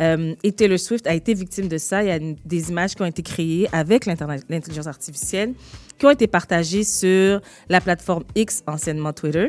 [0.01, 2.03] Euh, et Taylor Swift a été victime de ça.
[2.03, 5.53] Il y a une- des images qui ont été créées avec l'intelligence artificielle,
[5.97, 9.47] qui ont été partagées sur la plateforme X, anciennement Twitter.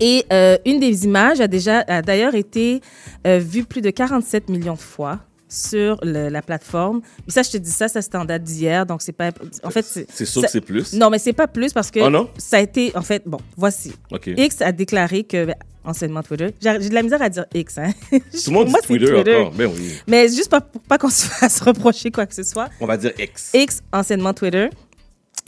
[0.00, 2.82] Et euh, une des images a déjà a d'ailleurs été
[3.26, 7.00] euh, vue plus de 47 millions de fois sur le- la plateforme.
[7.26, 9.30] Mais ça, je te dis ça, ça c'était en date d'hier, donc c'est pas.
[9.62, 10.92] En fait, C'est sûr ça- que c'est plus.
[10.94, 12.28] Non, mais c'est pas plus parce que Oh non?
[12.38, 12.92] ça a été.
[12.96, 13.92] En fait, bon, voici.
[14.12, 14.26] OK.
[14.36, 15.44] X a déclaré que.
[15.46, 15.54] ben,
[15.88, 16.48] Anciennement Twitter.
[16.60, 17.78] J'ai de la misère à dire X.
[17.78, 17.92] Hein?
[18.10, 18.18] Tout
[18.48, 19.52] le monde dit Moi, c'est Twitter, encore.
[19.52, 19.92] Ben oui.
[20.08, 22.68] Mais juste pas, pour pas qu'on se fasse reprocher quoi que ce soit.
[22.80, 23.52] On va dire X.
[23.54, 24.68] X, anciennement Twitter,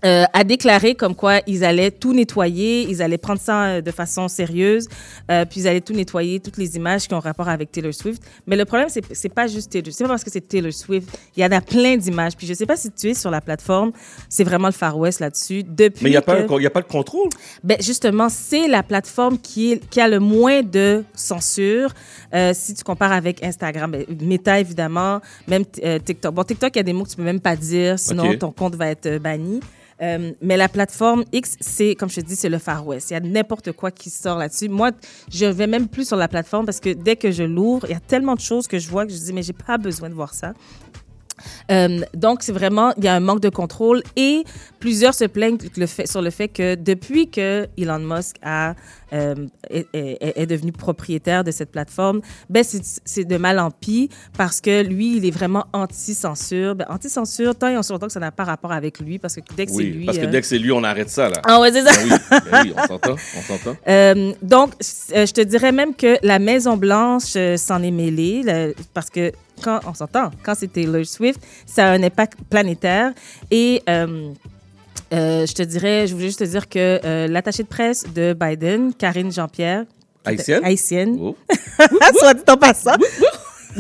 [0.04, 3.90] euh, a déclaré comme quoi ils allaient tout nettoyer, ils allaient prendre ça euh, de
[3.90, 4.86] façon sérieuse,
[5.30, 8.22] euh, puis ils allaient tout nettoyer, toutes les images qui ont rapport avec Taylor Swift.
[8.46, 11.08] Mais le problème, c'est c'est pas juste Taylor, c'est pas parce que c'est Taylor Swift.
[11.36, 12.36] Il y en a plein d'images.
[12.36, 13.90] Puis je sais pas si tu es sur la plateforme,
[14.28, 15.64] c'est vraiment le Far West là-dessus.
[15.64, 17.28] Depuis Mais il n'y a, pas que- un- y a pas de contrôle.
[17.64, 21.92] ben justement, c'est la plateforme qui, est- qui a le moins de censure.
[22.34, 26.34] Euh, si tu compares avec Instagram, ben, Meta évidemment, même euh, TikTok.
[26.34, 28.52] Bon, TikTok, il y a des mots que tu peux même pas dire, sinon ton
[28.52, 29.60] compte va être euh, banni.
[30.00, 33.10] Euh, mais la plateforme X, c'est, comme je te dis, c'est le Far West.
[33.10, 34.68] Il y a n'importe quoi qui sort là-dessus.
[34.68, 34.92] Moi,
[35.30, 37.96] je vais même plus sur la plateforme parce que dès que je l'ouvre, il y
[37.96, 40.14] a tellement de choses que je vois que je dis, mais j'ai pas besoin de
[40.14, 40.54] voir ça.
[41.70, 44.44] Euh, donc, c'est vraiment, il y a un manque de contrôle et
[44.80, 48.74] plusieurs se plaignent le fait, sur le fait que depuis que Elon Musk a,
[49.12, 49.34] euh,
[49.70, 52.20] est, est- est devenu propriétaire de cette plateforme,
[52.50, 56.74] ben c'est de mal en pis parce que lui, il est vraiment anti-censure.
[56.74, 59.40] Ben, anti-censure, tant et en longtemps que ça n'a pas rapport avec lui parce que
[59.56, 60.04] dès que c'est lui...
[60.06, 61.40] parce que euh, dès que c'est lui, on arrête ça, là.
[61.44, 61.90] Ah ouais, c'est ça.
[61.92, 63.76] Ben oui, ben oui, on s'entend, on s'entend.
[63.88, 69.08] Euh, donc, je te dirais même que la Maison Blanche euh, s'en est mêlée parce
[69.08, 73.12] que quand on s'entend, quand c'est Taylor Swift, ça a un impact planétaire
[73.50, 74.30] et euh,
[75.12, 78.34] euh, je te dirais, je voulais juste te dire que euh, l'attachée de presse de
[78.38, 79.84] Biden, Karine Jean-Pierre,
[80.24, 80.64] Haïtienne?
[80.64, 81.36] haïtienne, Oh.
[82.18, 82.96] soit dit en passant,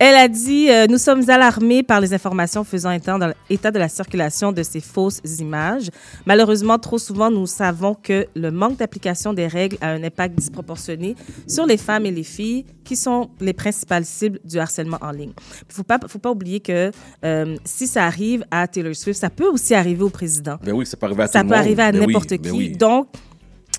[0.00, 4.50] Elle a dit euh, Nous sommes alarmés par les informations faisant état, de la circulation
[4.50, 5.88] de ces fausses images.
[6.26, 11.14] Malheureusement, trop souvent, nous savons que le manque d'application des règles a un impact disproportionné
[11.46, 15.32] sur les femmes et les filles qui sont les principales cibles du harcèlement en ligne.
[15.62, 16.90] Il ne faut pas, faut pas oublier que
[17.24, 20.56] euh, si ça arrive à Taylor Swift, ça peut aussi arriver au président.
[20.62, 22.30] Ben oui, ça peut arriver à Ça tout le peut arriver à Ben oui, n'importe
[22.30, 22.50] ben qui.
[22.50, 22.72] oui.
[22.76, 23.08] Donc,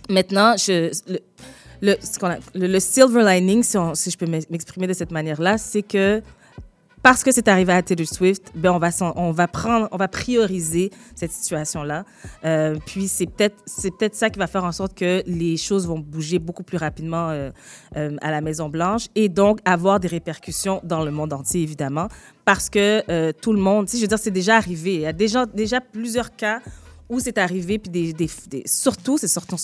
[0.10, 1.20] maintenant, je, le,
[1.82, 6.22] le, silver lining, si, si je peux m'ex- m'exprimer de cette manière-là, c'est que
[7.06, 10.08] parce que c'est arrivé à Taylor Swift, ben on va on va prendre, on va
[10.08, 12.04] prioriser cette situation-là.
[12.44, 15.86] Euh, puis c'est peut-être c'est peut-être ça qui va faire en sorte que les choses
[15.86, 17.52] vont bouger beaucoup plus rapidement euh,
[17.96, 22.08] euh, à la Maison Blanche et donc avoir des répercussions dans le monde entier évidemment
[22.44, 24.96] parce que tout le monde, sais, je veux dire, c'est déjà arrivé.
[24.96, 26.60] Il y a déjà déjà plusieurs cas
[27.10, 29.58] où c'est arrivé, puis des, des- des- surtout, c'est surtout,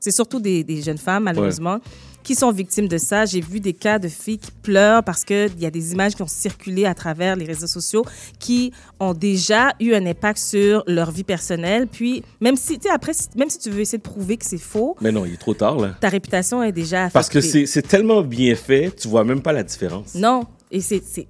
[0.00, 1.78] surtout des, des jeunes femmes, malheureusement,
[2.24, 3.24] qui sont victimes de ça.
[3.24, 6.22] J'ai vu des cas de filles qui pleurent parce qu'il y a des images qui
[6.22, 8.04] ont circulé à travers les réseaux sociaux
[8.38, 11.86] qui ont déjà eu un impact sur leur vie personnelle.
[11.86, 15.12] Puis, même si, après, même si tu veux essayer de prouver que c'est faux, Mais
[15.12, 15.94] non, il est trop tard, là.
[16.00, 17.12] ta réputation est déjà affectée.
[17.14, 20.14] Parce que c'est tellement bien fait, tu vois même pas la différence.
[20.14, 21.00] Non, et c'est.
[21.00, 21.24] Tu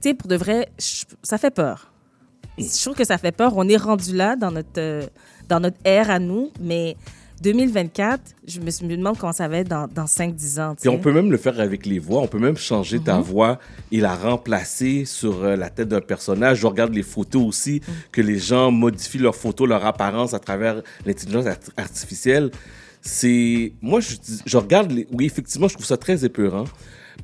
[0.00, 0.68] sais, pour de vrai,
[1.22, 1.92] ça fait peur.
[2.58, 3.52] Je trouve que ça fait peur.
[3.56, 5.06] On est rendu là dans notre, euh,
[5.48, 6.96] dans notre ère à nous, mais
[7.42, 10.74] 2024, je me, demande comment ça va être dans, dans 5-10 ans.
[10.78, 12.20] Puis on peut même le faire avec les voix.
[12.20, 13.22] On peut même changer ta Mhm.
[13.22, 13.58] voix
[13.92, 16.58] et la remplacer sur euh, la tête d'un personnage.
[16.58, 17.94] Je regarde les photos aussi, Mhm.
[18.10, 22.50] que les gens modifient leurs photos, leur apparence à travers l'intelligence art- artificielle.
[23.02, 23.72] C'est.
[23.80, 24.00] Moi,
[24.44, 24.90] je, regarde.
[24.90, 25.06] Les...
[25.12, 26.64] Oui, effectivement, je trouve ça très épeurant.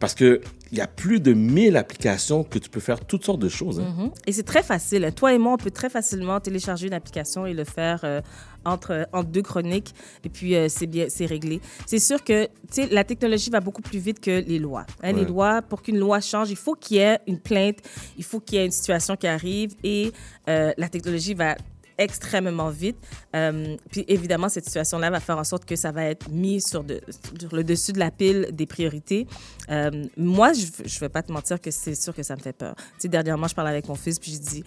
[0.00, 0.40] Parce qu'il
[0.72, 3.80] y a plus de 1000 applications que tu peux faire toutes sortes de choses.
[3.80, 3.94] hein.
[3.96, 4.10] Mhm.
[4.26, 5.10] Et c'est très facile.
[5.14, 8.20] Toi et moi, on peut très facilement télécharger une application et le faire euh,
[8.64, 9.94] entre, entre deux chroniques.
[10.24, 11.60] Et puis, euh, c'est bien, c'est réglé.
[11.86, 12.48] C'est sûr que
[12.90, 14.84] la technologie va beaucoup plus vite que les lois.
[15.02, 17.76] Hein, Les lois, pour qu'une loi change, il faut qu'il y ait une plainte,
[18.18, 20.12] il faut qu'il y ait une situation qui arrive et
[20.48, 21.54] euh, la technologie va
[21.98, 22.96] extrêmement vite.
[23.36, 26.84] Euh, puis évidemment, cette situation-là va faire en sorte que ça va être mis sur,
[26.84, 27.00] de-
[27.40, 29.26] sur le dessus de la pile des priorités.
[29.70, 32.52] Euh, moi, je ne vais pas te mentir que c'est sûr que ça me fait
[32.52, 32.74] peur.
[32.76, 34.64] Tu sais, dernièrement, je parlais avec mon fils, puis je dis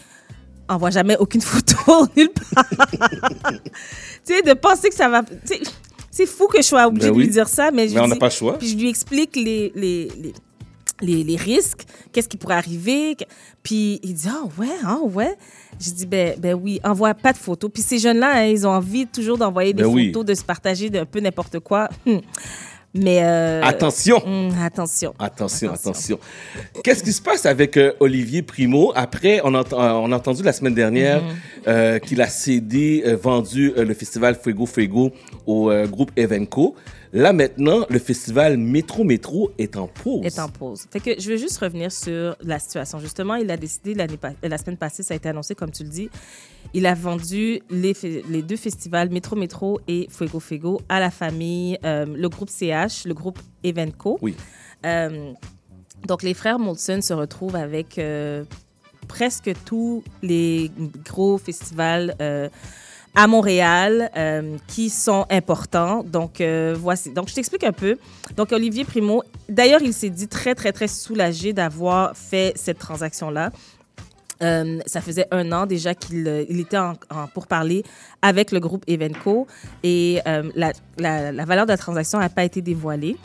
[0.69, 2.69] envoie jamais aucune photo nulle part.
[3.51, 5.21] tu sais, de penser que ça va.
[6.11, 8.03] C'est fou que je sois obligée Ben de lui dire ça, mais je Mais on
[8.03, 8.57] lui n'a dis- pas le choix.
[8.57, 10.33] Puis je lui explique les, les, les,
[11.01, 13.15] les, les risques, qu'est-ce qui pourrait arriver.
[13.63, 15.35] Puis il dit, ah ouais, ah ouais.
[15.79, 17.69] Je dis, ben, ben oui, envoie pas de photos.
[17.73, 20.07] Puis ces jeunes-là, hein, ils ont envie toujours d'envoyer des Ben oui.
[20.07, 21.87] photos, de se partager d'un peu n'importe quoi.
[22.05, 22.21] Hum.
[22.93, 23.19] Mais.
[23.21, 24.25] euh, Attention.
[24.25, 25.13] hum, attention.
[25.19, 26.19] Attention, attention.
[26.83, 28.91] Qu'est-ce qui se passe avec euh, Olivier Primo?
[28.95, 31.99] Après, on, euh, on a entendu la semaine dernière Mhm.
[31.99, 35.11] qu'il a cédé, vendu le festival Fuego Fuego
[35.45, 36.75] au groupe Evenco.
[37.17, 40.23] Là, maintenant, le festival Métro Métro est en pause.
[40.23, 40.85] est en pause.
[40.91, 42.99] Fait que je veux juste revenir sur la situation.
[42.99, 46.11] Justement, il a décidé la semaine passée, ça a été annoncé comme tu le dis,
[46.75, 47.93] il a vendu les
[48.43, 53.15] deux festivals Métro Métro et Fuego Fuego à la famille, euh, le groupe CH, le
[53.15, 54.19] groupe Evenco.
[54.21, 54.35] Oui.
[54.85, 55.33] Euh,
[56.07, 58.43] donc les frères Molson se retrouvent avec euh,
[59.07, 60.69] presque tous les
[61.03, 62.13] gros festivals.
[63.17, 66.03] À Montréal euh, qui sont importants.
[66.03, 67.11] Donc, euh, voici.
[67.11, 67.97] Donc, je t'explique un peu.
[68.37, 73.51] Donc, Olivier Primo, d'ailleurs, il s'est dit très, très, très soulagé d'avoir fait cette transaction-là.
[74.43, 77.83] Euh, ça faisait un an déjà qu'il il était en, en pourparlers
[78.21, 79.47] avec le groupe Evenco
[79.81, 80.21] et
[80.55, 83.17] la- la valeur de la transaction n'a pas été dévoilée.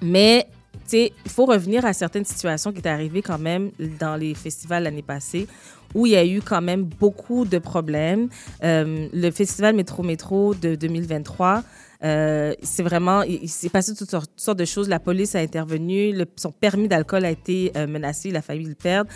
[0.00, 4.16] Mais tu sais, il faut revenir à certaines situations qui étaient arrivées quand même dans
[4.16, 5.46] les festivals l'année passée
[5.94, 8.28] où il y a eu quand même beaucoup de problèmes.
[8.62, 11.62] Euh, le festival Métro Métro de 2023,
[12.04, 14.88] euh, c'est vraiment, il, s'est passé toutes sortes, de choses.
[14.88, 18.74] La police a intervenu, son permis d'alcool a été euh, menacé, il a failli le
[18.74, 19.10] perdre.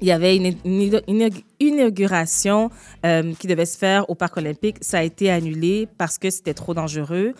[0.00, 1.30] Il y avait une,
[1.60, 2.68] inauguration
[3.38, 4.78] qui devait se faire au Parc olympique.
[4.80, 7.32] Ça a été annulé parce que c'était trop dangereux.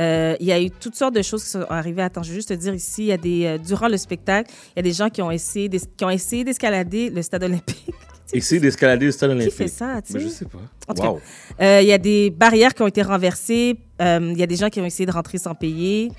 [0.00, 2.02] Euh, il y a eu toutes sortes de choses qui sont arrivées.
[2.02, 4.50] Attends, je vais juste te dire ici, il y a des, euh, durant le spectacle,
[4.68, 7.42] il y a des gens qui ont essayé, d'es- qui ont essayé d'escalader le stade
[7.44, 7.92] olympique.
[8.32, 9.54] Essayer d'escalader le stade Qui olympique.
[9.54, 10.24] fait ça, tu Ben, sais?
[10.26, 10.44] je sais?
[10.44, 10.58] pas.
[10.86, 11.20] En tout cas, Wow.
[11.62, 13.76] euh, il y a des barrières qui ont été renversées.
[14.02, 16.12] Euh, Il y a des gens qui ont essayé de rentrer sans payer.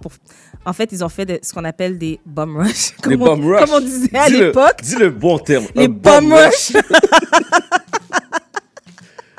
[0.00, 0.12] Pour-
[0.64, 2.92] En fait, ils ont fait de- ce qu'on appelle des bum rush.
[3.02, 3.60] Comme on- bum rush.
[3.64, 4.76] Comme on disait à Dis l'époque.
[4.82, 5.66] Dis le bon terme.
[5.74, 6.72] Les Un bum rush.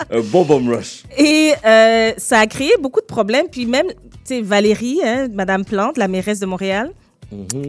[0.09, 1.03] Un bon bum rush.
[1.17, 3.47] Et euh, ça a créé beaucoup de problèmes.
[3.51, 6.91] Puis même, tu sais, Valérie, hein, Madame Plante, la mairesse de Montréal,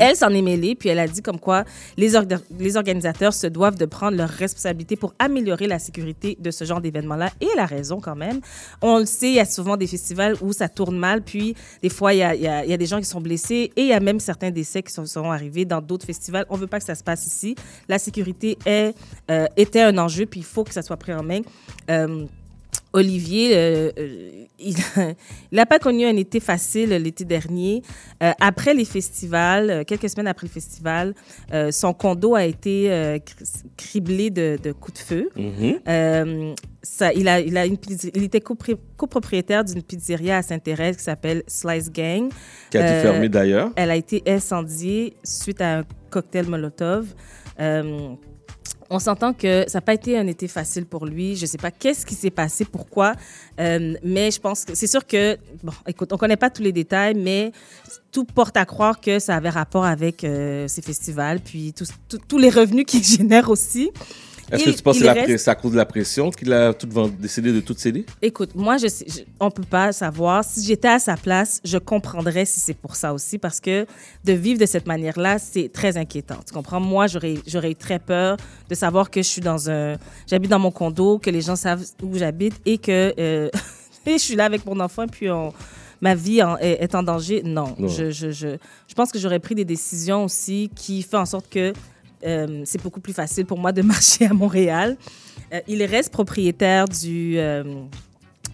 [0.00, 1.64] Elle s'en est mêlée, puis elle a dit comme quoi
[1.96, 6.50] les, orga- les organisateurs se doivent de prendre leurs responsabilités pour améliorer la sécurité de
[6.50, 7.30] ce genre d'événement-là.
[7.40, 8.40] Et elle a raison quand même.
[8.82, 11.88] On le sait, il y a souvent des festivals où ça tourne mal, puis des
[11.88, 14.50] fois, il y a, des gens qui sont blessés et il y a même certains
[14.50, 16.46] décès qui sont, arrivés dans d'autres festivals.
[16.48, 17.54] On veut pas que ça se passe ici.
[17.88, 18.94] La sécurité est,
[19.30, 21.40] euh, était un enjeu, puis il faut que ça soit pris en main.
[21.90, 22.24] Euh,
[22.98, 24.74] Olivier, euh, euh, il
[25.52, 27.82] n'a pas connu un été facile l'été dernier.
[28.22, 31.14] Euh, après les festivals, quelques semaines après le festival,
[31.52, 32.88] euh, son condo a été
[33.24, 35.30] cri- criblé de, de coups de feu.
[35.36, 36.54] Mhm.
[36.82, 38.40] Ça, il, a, il, a une, pizze- il était
[38.96, 42.30] copropriétaire d'une pizzeria à Sainte-Thérèse qui s'appelle Slice Gang.
[42.70, 43.70] Qui a été fermée d'ailleurs.
[43.76, 47.06] Elle a été incendiée suite à un cocktail Molotov.
[47.60, 48.10] Euh,
[48.90, 51.36] on s'entend que ça n'a pas été un été facile pour lui.
[51.36, 53.14] Je ne sais pas qu'est-ce qui s'est passé, pourquoi,
[53.60, 56.62] Euh, mais je pense que c'est sûr que, bon, écoute, on ne connaît pas tous
[56.62, 57.50] les détails, mais
[58.12, 62.50] tout porte à croire que ça avait rapport avec euh, ces festivals, puis tous- les
[62.50, 63.90] revenus qu'ils génèrent aussi.
[64.50, 66.86] Est-ce que tu penses que c'est reste- à cause de la pression qu'il a tout
[67.18, 68.06] décidé de tout céder?
[68.22, 70.44] Écoute, moi, je, sais- je- on peut pas savoir.
[70.44, 73.86] Si j'étais à sa place, je comprendrais si c'est pour ça aussi, parce que
[74.24, 76.36] de vivre de cette manière-là, c'est très inquiétant.
[76.46, 76.80] Tu comprends?
[76.80, 78.36] Moi, j'aurais, eu très peur
[78.68, 79.96] de savoir que je suis dans un,
[80.26, 83.50] j'habite dans mon condo, que les gens savent où j'habite et que euh,
[84.06, 85.52] et je suis là avec mon enfant, puis on,
[86.00, 87.42] ma vie en- est, est en danger.
[87.44, 87.88] Non, Non.
[87.88, 91.48] Je, je, je, je pense que j'aurais pris des décisions aussi qui font en sorte
[91.50, 91.72] que
[92.24, 94.96] euh, c'est beaucoup plus facile pour moi de marcher à Montréal.
[95.52, 97.62] Euh, il reste propriétaire du, euh,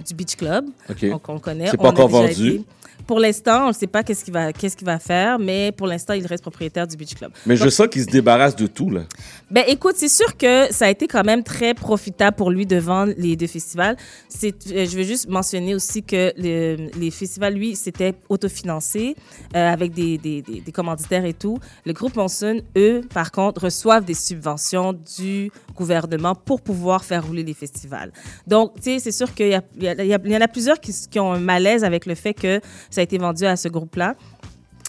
[0.06, 0.66] du Beach Club.
[0.88, 1.08] OK.
[1.10, 1.68] Donc, on connaît.
[1.70, 2.48] C'est pas encore vendu.
[2.48, 2.64] été.
[3.06, 5.86] Pour l'instant, on ne sait pas qu'est-ce qu'il va, qu'est-ce qu'il va faire, mais pour
[5.86, 7.32] l'instant, il reste propriétaire du Beach Club.
[7.44, 9.02] Mais je sens qu'il se débarrasse de tout, là.
[9.50, 13.04] ben écoute, c'est sûr que ça a été quand même très profitable pour lui devant
[13.04, 13.96] les deux festivals.
[14.28, 19.16] C'est, euh, je veux juste mentionner aussi que le- les festivals, lui, c'était autofinancé
[19.54, 21.58] euh, avec des, des, des, des commanditaires et tout.
[21.84, 27.42] Le groupe Monsoon, eux, par contre, reçoivent des subventions du gouvernement pour pouvoir faire rouler
[27.42, 28.12] les festivals.
[28.46, 30.30] Donc, tu sais, c'est sûr qu'il y, a- il y, a- il y a- il
[30.32, 32.60] y en a plusieurs qui, qui ont un malaise avec le fait que
[32.90, 34.14] ça a été vendu à ce groupe-là.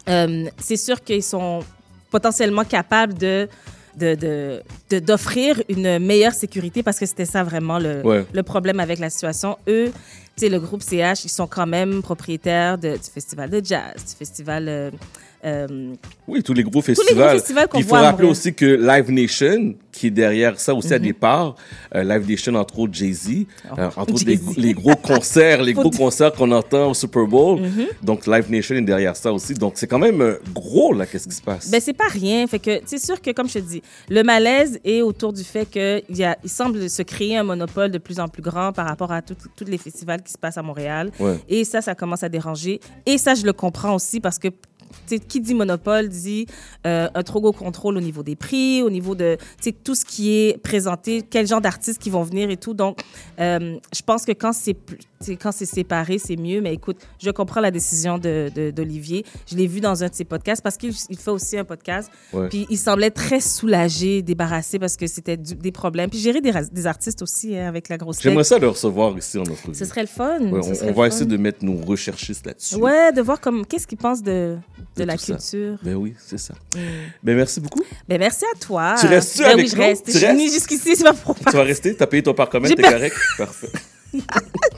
[0.09, 1.61] Euh, c'est sûr qu'ils sont
[2.11, 3.47] potentiellement capables de
[3.97, 8.25] de- de- de- d'offrir une meilleure sécurité parce que c'était ça vraiment le, Ouais.
[8.33, 9.57] le problème avec la situation.
[9.69, 9.93] Eux, tu
[10.35, 14.13] sais, le groupe CH, ils sont quand même propriétaires de- du festival de jazz, du
[14.19, 14.65] festival...
[14.67, 14.91] euh,
[15.45, 15.93] euh,
[16.27, 17.67] Oui, tous les gros les gros festivals.
[17.69, 20.97] qu'on il faut voit rappeler aussi que Live Nation, qui est derrière ça aussi à
[20.97, 21.03] Mhm.
[21.05, 21.55] départ,
[21.93, 23.45] euh, Live Nation, entre autres Jay-Z,
[23.77, 24.23] euh, entre autres
[24.57, 27.61] les, gros concerts, les gros concerts qu'on entend au Super Bowl.
[27.61, 27.85] Mhm.
[28.03, 29.53] Donc Live Nation est derrière ça aussi.
[29.53, 31.69] Donc c'est quand même gros, là, qu'est-ce qui se passe?
[31.69, 32.45] Ben, c'est pas rien.
[32.47, 35.65] Fait que, c'est sûr que, comme je te dis, le malaise est autour du fait
[35.69, 38.87] qu'il y a, il semble se créer un monopole de plus en plus grand par
[38.87, 41.11] rapport à tous les festivals qui se passent à Montréal.
[41.19, 41.37] Ouais.
[41.47, 42.79] Et ça, ça commence à déranger.
[43.05, 44.47] Et ça, je le comprends aussi parce que,
[45.27, 46.45] qui dit monopole dit
[46.85, 49.37] euh, un trop gros contrôle au niveau des prix, au niveau de,
[49.83, 52.73] tout ce qui est présenté, quel genre d'artistes qui vont venir et tout.
[52.73, 53.01] Donc,
[53.39, 54.75] euh, je pense que quand c'est
[55.41, 56.61] quand séparé, c'est mieux.
[56.61, 59.25] Mais écoute, je comprends la décision de- de- d'Olivier.
[59.49, 62.11] Je l'ai vu dans un de ses podcasts parce qu'il il fait aussi un podcast.
[62.33, 62.49] Ouais.
[62.49, 66.09] Puis il semblait très soulagé, débarrassé parce que c'était des problèmes.
[66.09, 69.43] Puis gérer des, artistes aussi hein, avec la grosse J'aimerais ça le recevoir ici en
[69.43, 70.39] notre Ce serait le fun.
[70.39, 71.05] Ouais, on, va fun.
[71.05, 72.75] essayer de mettre nos recherchistes là-dessus.
[72.75, 74.57] Ouais, de voir comme qu'est-ce qu'il pense de,
[74.95, 75.25] de, De la ça.
[75.35, 75.77] culture.
[75.83, 76.53] Ben oui, c'est ça.
[76.75, 76.79] Mm.
[77.23, 77.81] Ben merci beaucoup.
[78.07, 78.95] Ben merci à toi.
[78.99, 79.81] Tu restes-tu ben avec oui, je nous?
[79.81, 80.05] reste.
[80.05, 80.53] Tu Je restes?
[80.53, 81.95] jusqu'ici, c'est pas pour Tu vas rester?
[81.95, 83.15] T'as payé ton parcours, J'ai t'es pas- correct?
[83.37, 83.69] Parfait.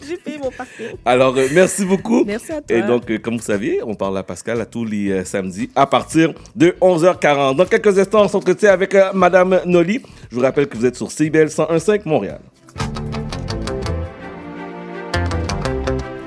[0.08, 0.98] J'ai payé mon parcours.
[1.06, 2.24] Alors, euh, merci beaucoup.
[2.26, 2.76] Merci à toi.
[2.76, 5.70] Et donc, euh, comme vous saviez, on parle à Pascal à tous les euh, samedis
[5.76, 7.56] à partir de 11h40.
[7.56, 10.02] Dans quelques instants, on s'entretient avec Madame Noli.
[10.32, 12.40] Je vous rappelle que vous êtes sur CBL 101.5 Montréal.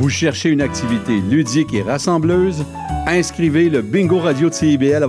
[0.00, 2.64] Vous cherchez une activité ludique et rassembleuse?
[3.06, 4.94] Inscrivez le Bingo Radio de CIBL